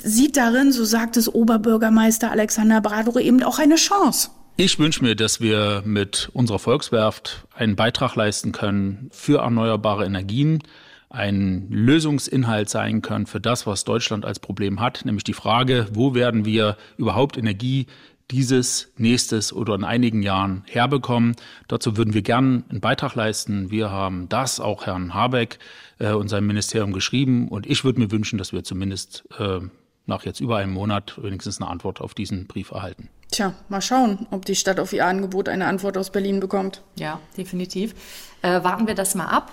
[0.03, 4.30] Sieht darin, so sagt es Oberbürgermeister Alexander Bradore, eben auch eine Chance.
[4.59, 10.63] Ich wünsche mir, dass wir mit unserer Volkswerft einen Beitrag leisten können für erneuerbare Energien,
[11.11, 16.15] ein Lösungsinhalt sein können für das, was Deutschland als Problem hat, nämlich die Frage, wo
[16.15, 17.85] werden wir überhaupt Energie
[18.31, 21.35] dieses, nächstes oder in einigen Jahren herbekommen.
[21.67, 23.69] Dazu würden wir gern einen Beitrag leisten.
[23.69, 25.59] Wir haben das auch Herrn Habeck
[25.99, 29.59] äh, und seinem Ministerium geschrieben und ich würde mir wünschen, dass wir zumindest äh,
[30.07, 33.09] nach jetzt über einem Monat wenigstens eine Antwort auf diesen Brief erhalten.
[33.31, 36.81] Tja, mal schauen, ob die Stadt auf ihr Angebot eine Antwort aus Berlin bekommt.
[36.97, 37.93] Ja, definitiv.
[38.41, 39.51] Äh, warten wir das mal ab.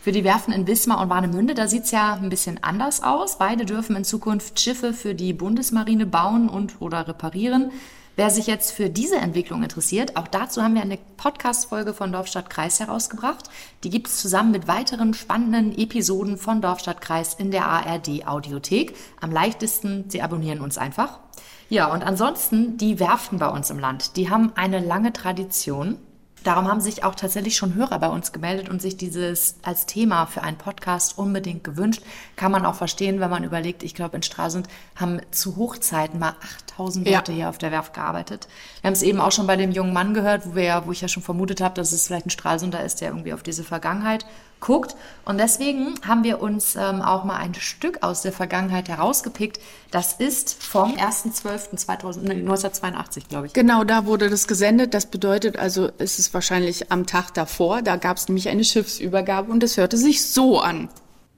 [0.00, 3.36] Für die Werften in Wismar und Warnemünde, da sieht es ja ein bisschen anders aus.
[3.36, 7.70] Beide dürfen in Zukunft Schiffe für die Bundesmarine bauen und oder reparieren.
[8.16, 12.50] Wer sich jetzt für diese Entwicklung interessiert, auch dazu haben wir eine Podcast-Folge von Dorfstadt
[12.50, 13.48] Kreis herausgebracht.
[13.84, 18.94] Die gibt es zusammen mit weiteren spannenden Episoden von Dorfstadt Kreis in der ARD Audiothek.
[19.20, 21.20] Am leichtesten, Sie abonnieren uns einfach.
[21.68, 25.96] Ja, und ansonsten die Werften bei uns im Land, die haben eine lange Tradition.
[26.44, 30.26] Darum haben sich auch tatsächlich schon Hörer bei uns gemeldet und sich dieses als Thema
[30.26, 32.02] für einen Podcast unbedingt gewünscht.
[32.36, 36.34] Kann man auch verstehen, wenn man überlegt, ich glaube, in Stralsund haben zu Hochzeiten mal
[36.68, 37.36] 8000 Leute ja.
[37.36, 38.48] hier auf der Werft gearbeitet.
[38.80, 40.92] Wir haben es eben auch schon bei dem jungen Mann gehört, wo, wir ja, wo
[40.92, 43.64] ich ja schon vermutet habe, dass es vielleicht ein Stralsunder ist, der irgendwie auf diese
[43.64, 44.24] Vergangenheit
[44.60, 44.94] guckt.
[45.24, 49.60] Und deswegen haben wir uns ähm, auch mal ein Stück aus der Vergangenheit herausgepickt.
[49.90, 53.52] Das ist vom 1.12.1982, glaube ich.
[53.52, 54.94] Genau, da wurde das gesendet.
[54.94, 57.82] Das bedeutet also, es ist wahrscheinlich am Tag davor.
[57.82, 60.88] Da gab es nämlich eine Schiffsübergabe und es hörte sich so an.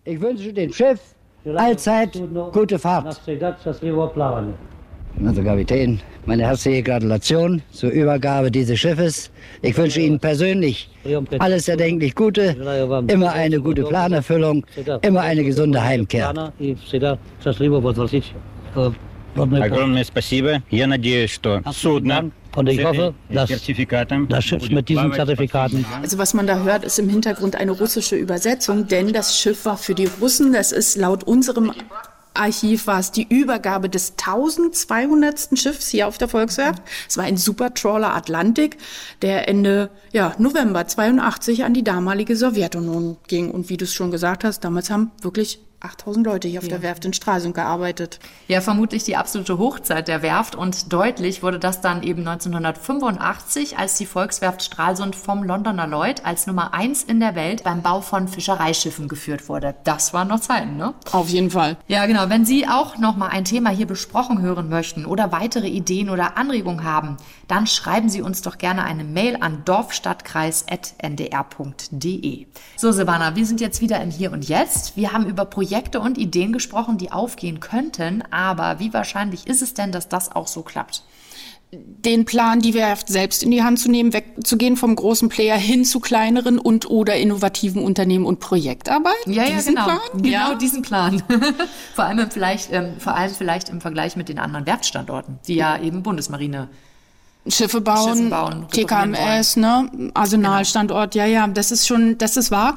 [0.05, 1.01] Ich wünsche dem Schiff
[1.45, 2.21] allzeit
[2.53, 3.21] gute Fahrt.
[5.26, 9.32] Also Kapitän, meine herzliche Gratulation zur Übergabe dieses Schiffes.
[9.64, 10.90] Ich wünsche Ihnen persönlich
[11.40, 12.56] alles erdenklich Gute,
[13.08, 14.64] immer eine gute Planerfüllung,
[15.02, 16.52] immer eine gesunde Heimkehr.
[19.36, 20.62] Огромное спасибо.
[20.70, 25.86] Я надеюсь, что судно und ich hoffe, dass das Schiff mit diesen Zertifikaten.
[26.02, 29.78] Also was man da hört, ist im Hintergrund eine russische Übersetzung, denn das Schiff war
[29.78, 30.54] für die Russen.
[30.54, 31.72] Das ist laut unserem
[32.35, 35.59] Archiv war es die Übergabe des 1200.
[35.59, 36.83] Schiffs hier auf der Volkswerft.
[37.09, 38.79] Es war ein Supertrawler Atlantik,
[39.21, 43.51] der Ende ja, November 82 an die damalige Sowjetunion ging.
[43.51, 46.71] Und wie du es schon gesagt hast, damals haben wirklich 8000 Leute hier auf ja.
[46.71, 48.19] der Werft in Stralsund gearbeitet.
[48.49, 53.97] Ja, vermutlich die absolute Hochzeit der Werft und deutlich wurde das dann eben 1985, als
[53.97, 58.29] die Volkswerft Stralsund vom Londoner Lloyd als Nummer eins in der Welt beim Bau von
[58.29, 59.75] Fischereischiffen geführt wurde.
[59.85, 60.95] Das waren noch Zeiten, ne?
[61.11, 61.77] Auf jeden Fall.
[61.89, 62.29] Ja, genau.
[62.29, 66.37] Wenn Sie auch noch mal ein Thema hier besprochen hören möchten oder weitere Ideen oder
[66.37, 67.17] Anregungen haben,
[67.53, 72.47] dann schreiben Sie uns doch gerne eine Mail an dorfstadtkreis.ndr.de.
[72.79, 74.97] So, Silvana, wir sind jetzt wieder im Hier und Jetzt.
[74.97, 78.25] Wir haben über Projekte und Ideen gesprochen, die aufgehen könnten.
[78.31, 81.03] Aber wie wahrscheinlich ist es denn, dass das auch so klappt?
[81.75, 85.87] den Plan, die Werft selbst in die Hand zu nehmen, wegzugehen vom großen Player hin
[85.87, 89.15] zu kleineren und oder innovativen Unternehmen und Projektarbeit?
[89.25, 89.85] Ja, ja, genau.
[89.85, 89.99] Plan?
[90.13, 90.55] Genau ja.
[90.55, 91.23] diesen Plan.
[91.95, 95.81] vor allem vielleicht, ähm, vor allem vielleicht im Vergleich mit den anderen Werftstandorten, die ja
[95.81, 96.69] eben Bundesmarine
[97.49, 101.25] Schiffe bauen, Schiffe bauen TKMS, ne, Arsenalstandort, genau.
[101.25, 102.77] ja, ja, das ist schon, das ist wahr.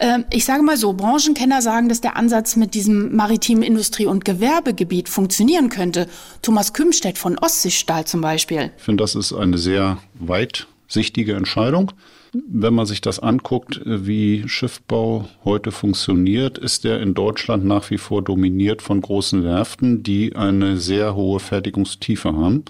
[0.00, 4.24] Ähm, ich sage mal so, Branchenkenner sagen, dass der Ansatz mit diesem maritimen Industrie- und
[4.24, 6.08] Gewerbegebiet funktionieren könnte.
[6.42, 8.72] Thomas Kümstedt von Ostseestahl zum Beispiel.
[8.76, 11.92] Ich finde, das ist eine sehr weitsichtige Entscheidung.
[12.32, 17.98] Wenn man sich das anguckt, wie Schiffbau heute funktioniert, ist er in Deutschland nach wie
[17.98, 22.64] vor dominiert von großen Werften, die eine sehr hohe Fertigungstiefe haben.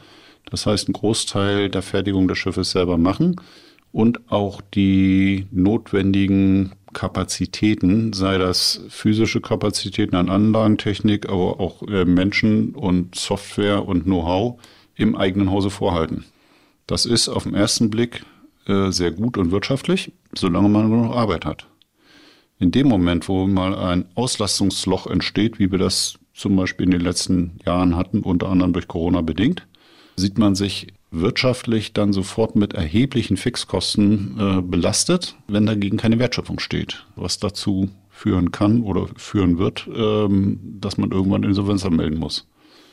[0.51, 3.37] Das heißt, einen Großteil der Fertigung des Schiffes selber machen
[3.93, 12.75] und auch die notwendigen Kapazitäten, sei das physische Kapazitäten an Anlagentechnik, aber auch äh, Menschen
[12.75, 14.61] und Software und Know-how
[14.97, 16.25] im eigenen Hause vorhalten.
[16.87, 18.25] Das ist auf den ersten Blick
[18.67, 21.67] äh, sehr gut und wirtschaftlich, solange man nur noch Arbeit hat.
[22.59, 27.01] In dem Moment, wo mal ein Auslastungsloch entsteht, wie wir das zum Beispiel in den
[27.01, 29.67] letzten Jahren hatten, unter anderem durch Corona bedingt,
[30.21, 36.61] sieht man sich wirtschaftlich dann sofort mit erheblichen Fixkosten äh, belastet, wenn dagegen keine Wertschöpfung
[36.61, 42.47] steht, was dazu führen kann oder führen wird, ähm, dass man irgendwann Insolvenz anmelden muss.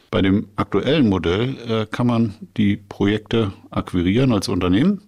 [0.09, 5.01] Bei dem aktuellen Modell äh, kann man die Projekte akquirieren als Unternehmen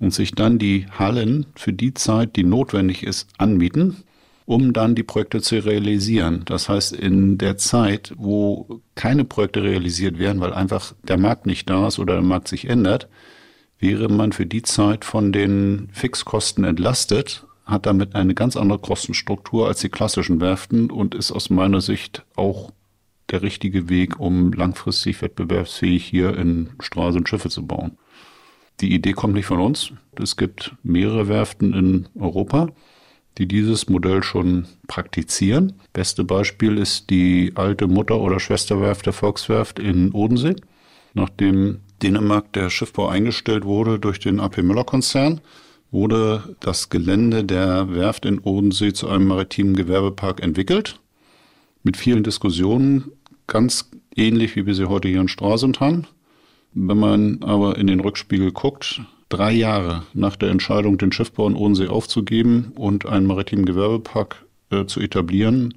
[0.00, 4.02] und sich dann die Hallen für die Zeit, die notwendig ist, anmieten
[4.46, 6.42] um dann die Projekte zu realisieren.
[6.44, 11.68] Das heißt, in der Zeit, wo keine Projekte realisiert werden, weil einfach der Markt nicht
[11.70, 13.08] da ist oder der Markt sich ändert,
[13.78, 19.66] wäre man für die Zeit von den Fixkosten entlastet, hat damit eine ganz andere Kostenstruktur
[19.66, 22.72] als die klassischen Werften und ist aus meiner Sicht auch
[23.30, 27.96] der richtige Weg, um langfristig wettbewerbsfähig hier in Straßen Schiffe zu bauen.
[28.80, 29.92] Die Idee kommt nicht von uns.
[30.20, 32.68] Es gibt mehrere Werften in Europa
[33.38, 35.74] die dieses Modell schon praktizieren.
[35.92, 40.56] Beste Beispiel ist die alte Mutter- oder Schwesterwerft der Volkswerft in Odensee.
[41.14, 45.40] Nachdem Dänemark der Schiffbau eingestellt wurde durch den AP Müller-Konzern,
[45.90, 50.98] wurde das Gelände der Werft in Odensee zu einem maritimen Gewerbepark entwickelt.
[51.82, 53.12] Mit vielen Diskussionen,
[53.46, 56.06] ganz ähnlich wie wir sie heute hier in Stralsund haben.
[56.72, 61.56] Wenn man aber in den Rückspiegel guckt, drei Jahre nach der Entscheidung, den Schiffbau in
[61.56, 65.74] Odensee aufzugeben und einen maritimen Gewerbepark äh, zu etablieren,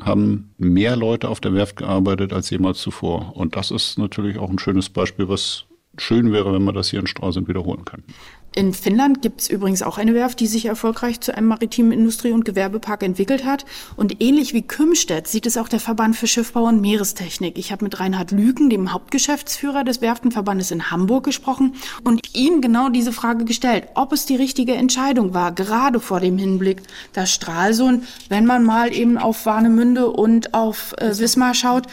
[0.00, 3.36] haben mehr Leute auf der Werft gearbeitet als jemals zuvor.
[3.36, 5.66] Und das ist natürlich auch ein schönes Beispiel, was
[5.98, 8.02] schön wäre, wenn man das hier in Stralsund wiederholen kann.
[8.52, 12.32] In Finnland gibt es übrigens auch eine Werft, die sich erfolgreich zu einem maritimen Industrie-
[12.32, 13.64] und Gewerbepark entwickelt hat.
[13.94, 17.56] Und ähnlich wie Kümstedt sieht es auch der Verband für Schiffbau und Meerestechnik.
[17.58, 22.88] Ich habe mit Reinhard Lügen, dem Hauptgeschäftsführer des Werftenverbandes in Hamburg, gesprochen und ihm genau
[22.88, 26.82] diese Frage gestellt, ob es die richtige Entscheidung war, gerade vor dem Hinblick,
[27.12, 31.86] dass Stralsund, wenn man mal eben auf Warnemünde und auf äh, Wismar schaut,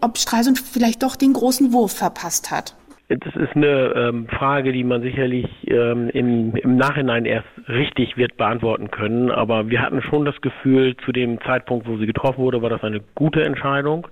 [0.00, 2.74] ob Stralsund vielleicht doch den großen Wurf verpasst hat.
[3.08, 8.38] Das ist eine ähm, Frage, die man sicherlich ähm, im, im Nachhinein erst richtig wird
[8.38, 9.30] beantworten können.
[9.30, 12.82] Aber wir hatten schon das Gefühl, zu dem Zeitpunkt, wo sie getroffen wurde, war das
[12.82, 14.06] eine gute Entscheidung.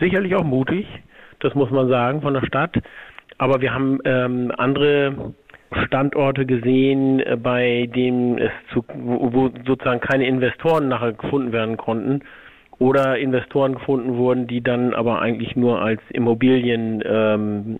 [0.00, 0.84] Sicherlich auch mutig,
[1.38, 2.76] das muss man sagen, von der Stadt.
[3.38, 5.34] Aber wir haben ähm, andere
[5.86, 11.76] Standorte gesehen, äh, bei denen es zu, wo, wo sozusagen keine Investoren nachher gefunden werden
[11.76, 12.22] konnten
[12.78, 17.78] oder Investoren gefunden wurden, die dann aber eigentlich nur als Immobilienverwalter ähm,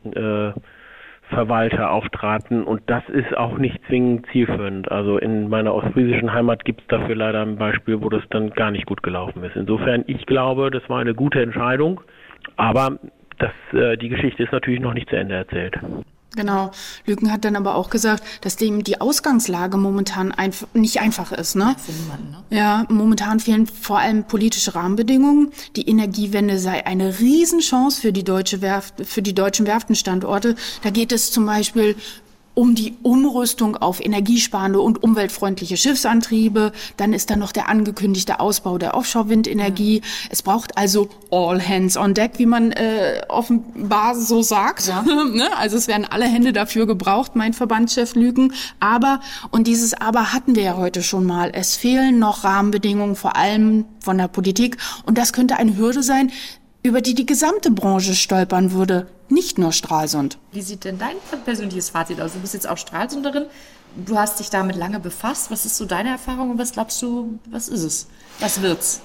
[1.33, 4.91] äh, auftraten und das ist auch nicht zwingend zielführend.
[4.91, 8.71] Also in meiner ostfriesischen Heimat gibt es dafür leider ein Beispiel, wo das dann gar
[8.71, 9.57] nicht gut gelaufen ist.
[9.57, 12.01] Insofern, ich glaube, das war eine gute Entscheidung,
[12.57, 12.99] aber
[13.39, 15.77] das, äh, die Geschichte ist natürlich noch nicht zu Ende erzählt.
[16.37, 16.71] Genau.
[17.07, 21.55] Lügen hat dann aber auch gesagt, dass dem die Ausgangslage momentan einf nicht einfach ist.
[21.55, 21.77] Ne?
[21.79, 22.57] Für niemanden, ne?
[22.57, 25.53] Ja, momentan fehlen vor allem politische Rahmenbedingungen.
[25.77, 30.57] Die Energiewende sei eine Riesenchance für die deutsche Werft, für die deutschen Werftenstandorte.
[30.83, 31.97] Da geht es zum Beispiel
[32.55, 36.73] um die Umrüstung auf energiesparende und umweltfreundliche Schiffsantriebe.
[36.97, 39.97] Dann ist da noch der angekündigte Ausbau der Offshore-Windenergie.
[39.97, 40.03] Ja.
[40.31, 44.87] Es braucht also all hands on deck, wie man äh, offenbar so sagt.
[44.87, 45.05] Ja.
[45.35, 45.49] Ne?
[45.57, 48.53] also es werden alle Hände dafür gebraucht, mein Verbandschef Lügen.
[48.79, 53.37] Aber, und dieses Aber hatten wir ja heute schon mal, es fehlen noch Rahmenbedingungen, vor
[53.37, 54.77] allem von der Politik.
[55.07, 56.31] Und das könnte eine Hürde sein,
[56.85, 60.39] über die die gesamte Branche stolpern würde, nicht nur Stralsund.
[60.53, 62.33] Wie sieht denn dein persönliches Fazit aus?
[62.33, 63.47] Du bist jetzt auch Stralsunderin.
[63.97, 65.51] Du hast dich damit lange befasst.
[65.51, 68.07] Was ist so deine Erfahrung und was glaubst du, was ist es?
[68.41, 69.01] Was wird's?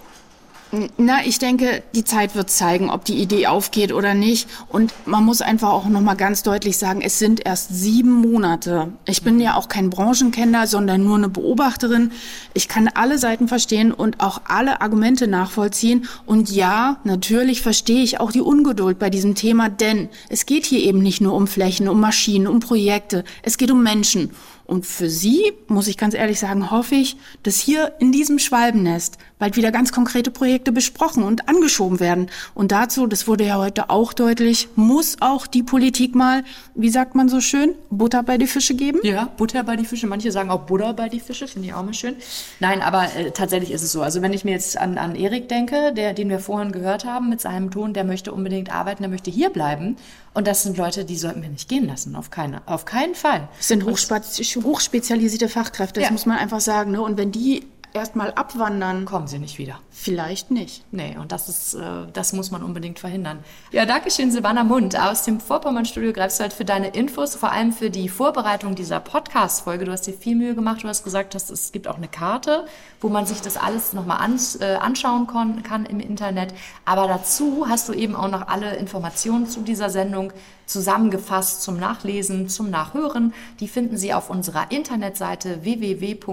[0.98, 4.48] Na, ich denke, die Zeit wird zeigen, ob die Idee aufgeht oder nicht.
[4.68, 8.94] Und man muss einfach auch noch mal ganz deutlich sagen, es sind erst sieben Monate.
[9.06, 12.12] Ich bin ja auch kein Branchenkenner, sondern nur eine Beobachterin.
[12.54, 16.08] Ich kann alle Seiten verstehen und auch alle Argumente nachvollziehen.
[16.28, 20.82] Und ja, natürlich verstehe ich auch die Ungeduld bei diesem Thema, denn es geht hier
[20.82, 23.24] eben nicht nur um Flächen, um Maschinen, um Projekte.
[23.42, 24.30] Es geht um Menschen.
[24.70, 29.18] Und für Sie, muss ich ganz ehrlich sagen, hoffe ich, dass hier in diesem Schwalbennest
[29.40, 32.30] bald wieder ganz konkrete Projekte besprochen und angeschoben werden.
[32.54, 36.44] Und dazu, das wurde ja heute auch deutlich, muss auch die Politik mal,
[36.76, 39.00] wie sagt man so schön, Butter bei die Fische geben?
[39.02, 40.06] Ja, Butter bei die Fische.
[40.06, 42.16] Manche sagen auch Butter bei die Fische, finde ich auch mal schön.
[42.60, 44.04] Nein, aber äh, tatsächlich ist es so.
[44.04, 47.30] Also wenn ich mir jetzt an, an Erik denke, der, den wir vorhin gehört haben
[47.30, 49.98] mit seinem Ton, der möchte unbedingt arbeiten, der möchte hier bleiben.
[50.34, 53.50] Und das sind Leute, die sollten wir nicht gehen lassen, auf, keine, auf keinen Fall.
[53.58, 56.12] Das sind hochspezialisierte Fachkräfte, das ja.
[56.12, 56.92] muss man einfach sagen.
[56.92, 57.02] Ne?
[57.02, 59.80] Und wenn die erstmal abwandern, kommen sie nicht wieder.
[59.90, 60.86] Vielleicht nicht.
[60.92, 63.40] Nee, und das ist, äh, das muss man unbedingt verhindern.
[63.72, 67.90] Ja, danke schön, Silvana Mund aus dem Vorpommern-Studio Greifswald für deine Infos, vor allem für
[67.90, 69.86] die Vorbereitung dieser Podcast-Folge.
[69.86, 70.84] Du hast dir viel Mühe gemacht.
[70.84, 72.66] Du hast gesagt, dass es gibt auch eine Karte,
[73.02, 76.54] wo man sich das alles nochmal an, äh, anschauen kann, kann im Internet.
[76.86, 80.32] Aber dazu hast du eben auch noch alle Informationen zu dieser Sendung
[80.70, 83.34] zusammengefasst zum Nachlesen, zum Nachhören.
[83.60, 86.26] Die finden Sie auf unserer Internetseite www.ndr.de-mv.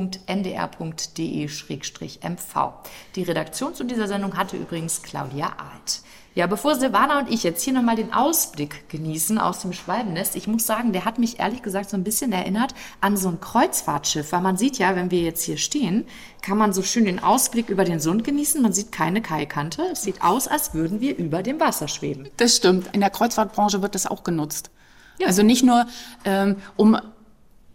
[3.15, 6.03] Die Redaktion zu dieser Sendung hatte übrigens Claudia Alt.
[6.37, 10.47] Ja, bevor Silvana und ich jetzt hier nochmal den Ausblick genießen aus dem Schwalbennest, ich
[10.47, 14.33] muss sagen, der hat mich ehrlich gesagt so ein bisschen erinnert an so ein Kreuzfahrtschiff,
[14.33, 16.05] weil man sieht ja, wenn wir jetzt hier stehen,
[16.43, 18.61] kann man so schön den Ausblick über den Sund genießen.
[18.61, 19.81] Man sieht keine Kaikante.
[19.91, 22.29] Es sieht aus, als würden wir über dem Wasser schweben.
[22.37, 22.91] Das stimmt.
[22.93, 24.71] In der Kreuzfahrtbranche wird das auch genutzt.
[25.19, 25.29] Ja.
[25.29, 25.87] Also nicht nur,
[26.27, 26.99] ähm, um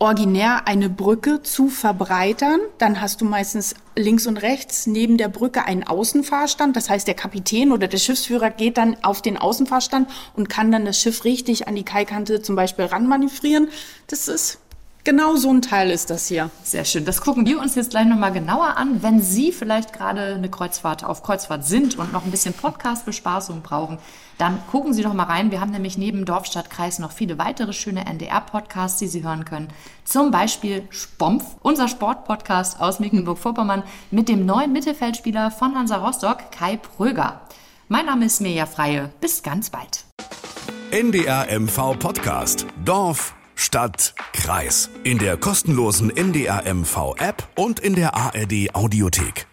[0.01, 2.59] originär eine Brücke zu verbreitern.
[2.79, 6.75] Dann hast du meistens links und rechts neben der Brücke einen Außenfahrstand.
[6.75, 10.85] Das heißt, der Kapitän oder der Schiffsführer geht dann auf den Außenfahrstand und kann dann
[10.85, 13.69] das Schiff richtig an die Kaikante zum Beispiel ranmanövrieren.
[14.07, 14.57] Das ist
[15.03, 16.51] Genau so ein Teil ist das hier.
[16.63, 17.05] Sehr schön.
[17.05, 19.01] Das gucken wir uns jetzt gleich nochmal genauer an.
[19.01, 23.97] Wenn Sie vielleicht gerade eine Kreuzfahrt auf Kreuzfahrt sind und noch ein bisschen Podcast-Bespaßung brauchen,
[24.41, 25.51] dann gucken Sie doch mal rein.
[25.51, 29.45] Wir haben nämlich neben Dorf, Stadt, Kreis noch viele weitere schöne NDR-Podcasts, die Sie hören
[29.45, 29.67] können.
[30.03, 36.77] Zum Beispiel Spompf, unser Sportpodcast aus Mecklenburg-Vorpommern mit dem neuen Mittelfeldspieler von Hansa Rostock, Kai
[36.77, 37.41] Pröger.
[37.87, 39.11] Mein Name ist Mirja Freie.
[39.21, 40.05] Bis ganz bald.
[40.89, 42.65] NDR MV Podcast.
[42.83, 44.89] Dorf, Stadt, Kreis.
[45.03, 49.50] In der kostenlosen NDR MV App und in der ARD Audiothek.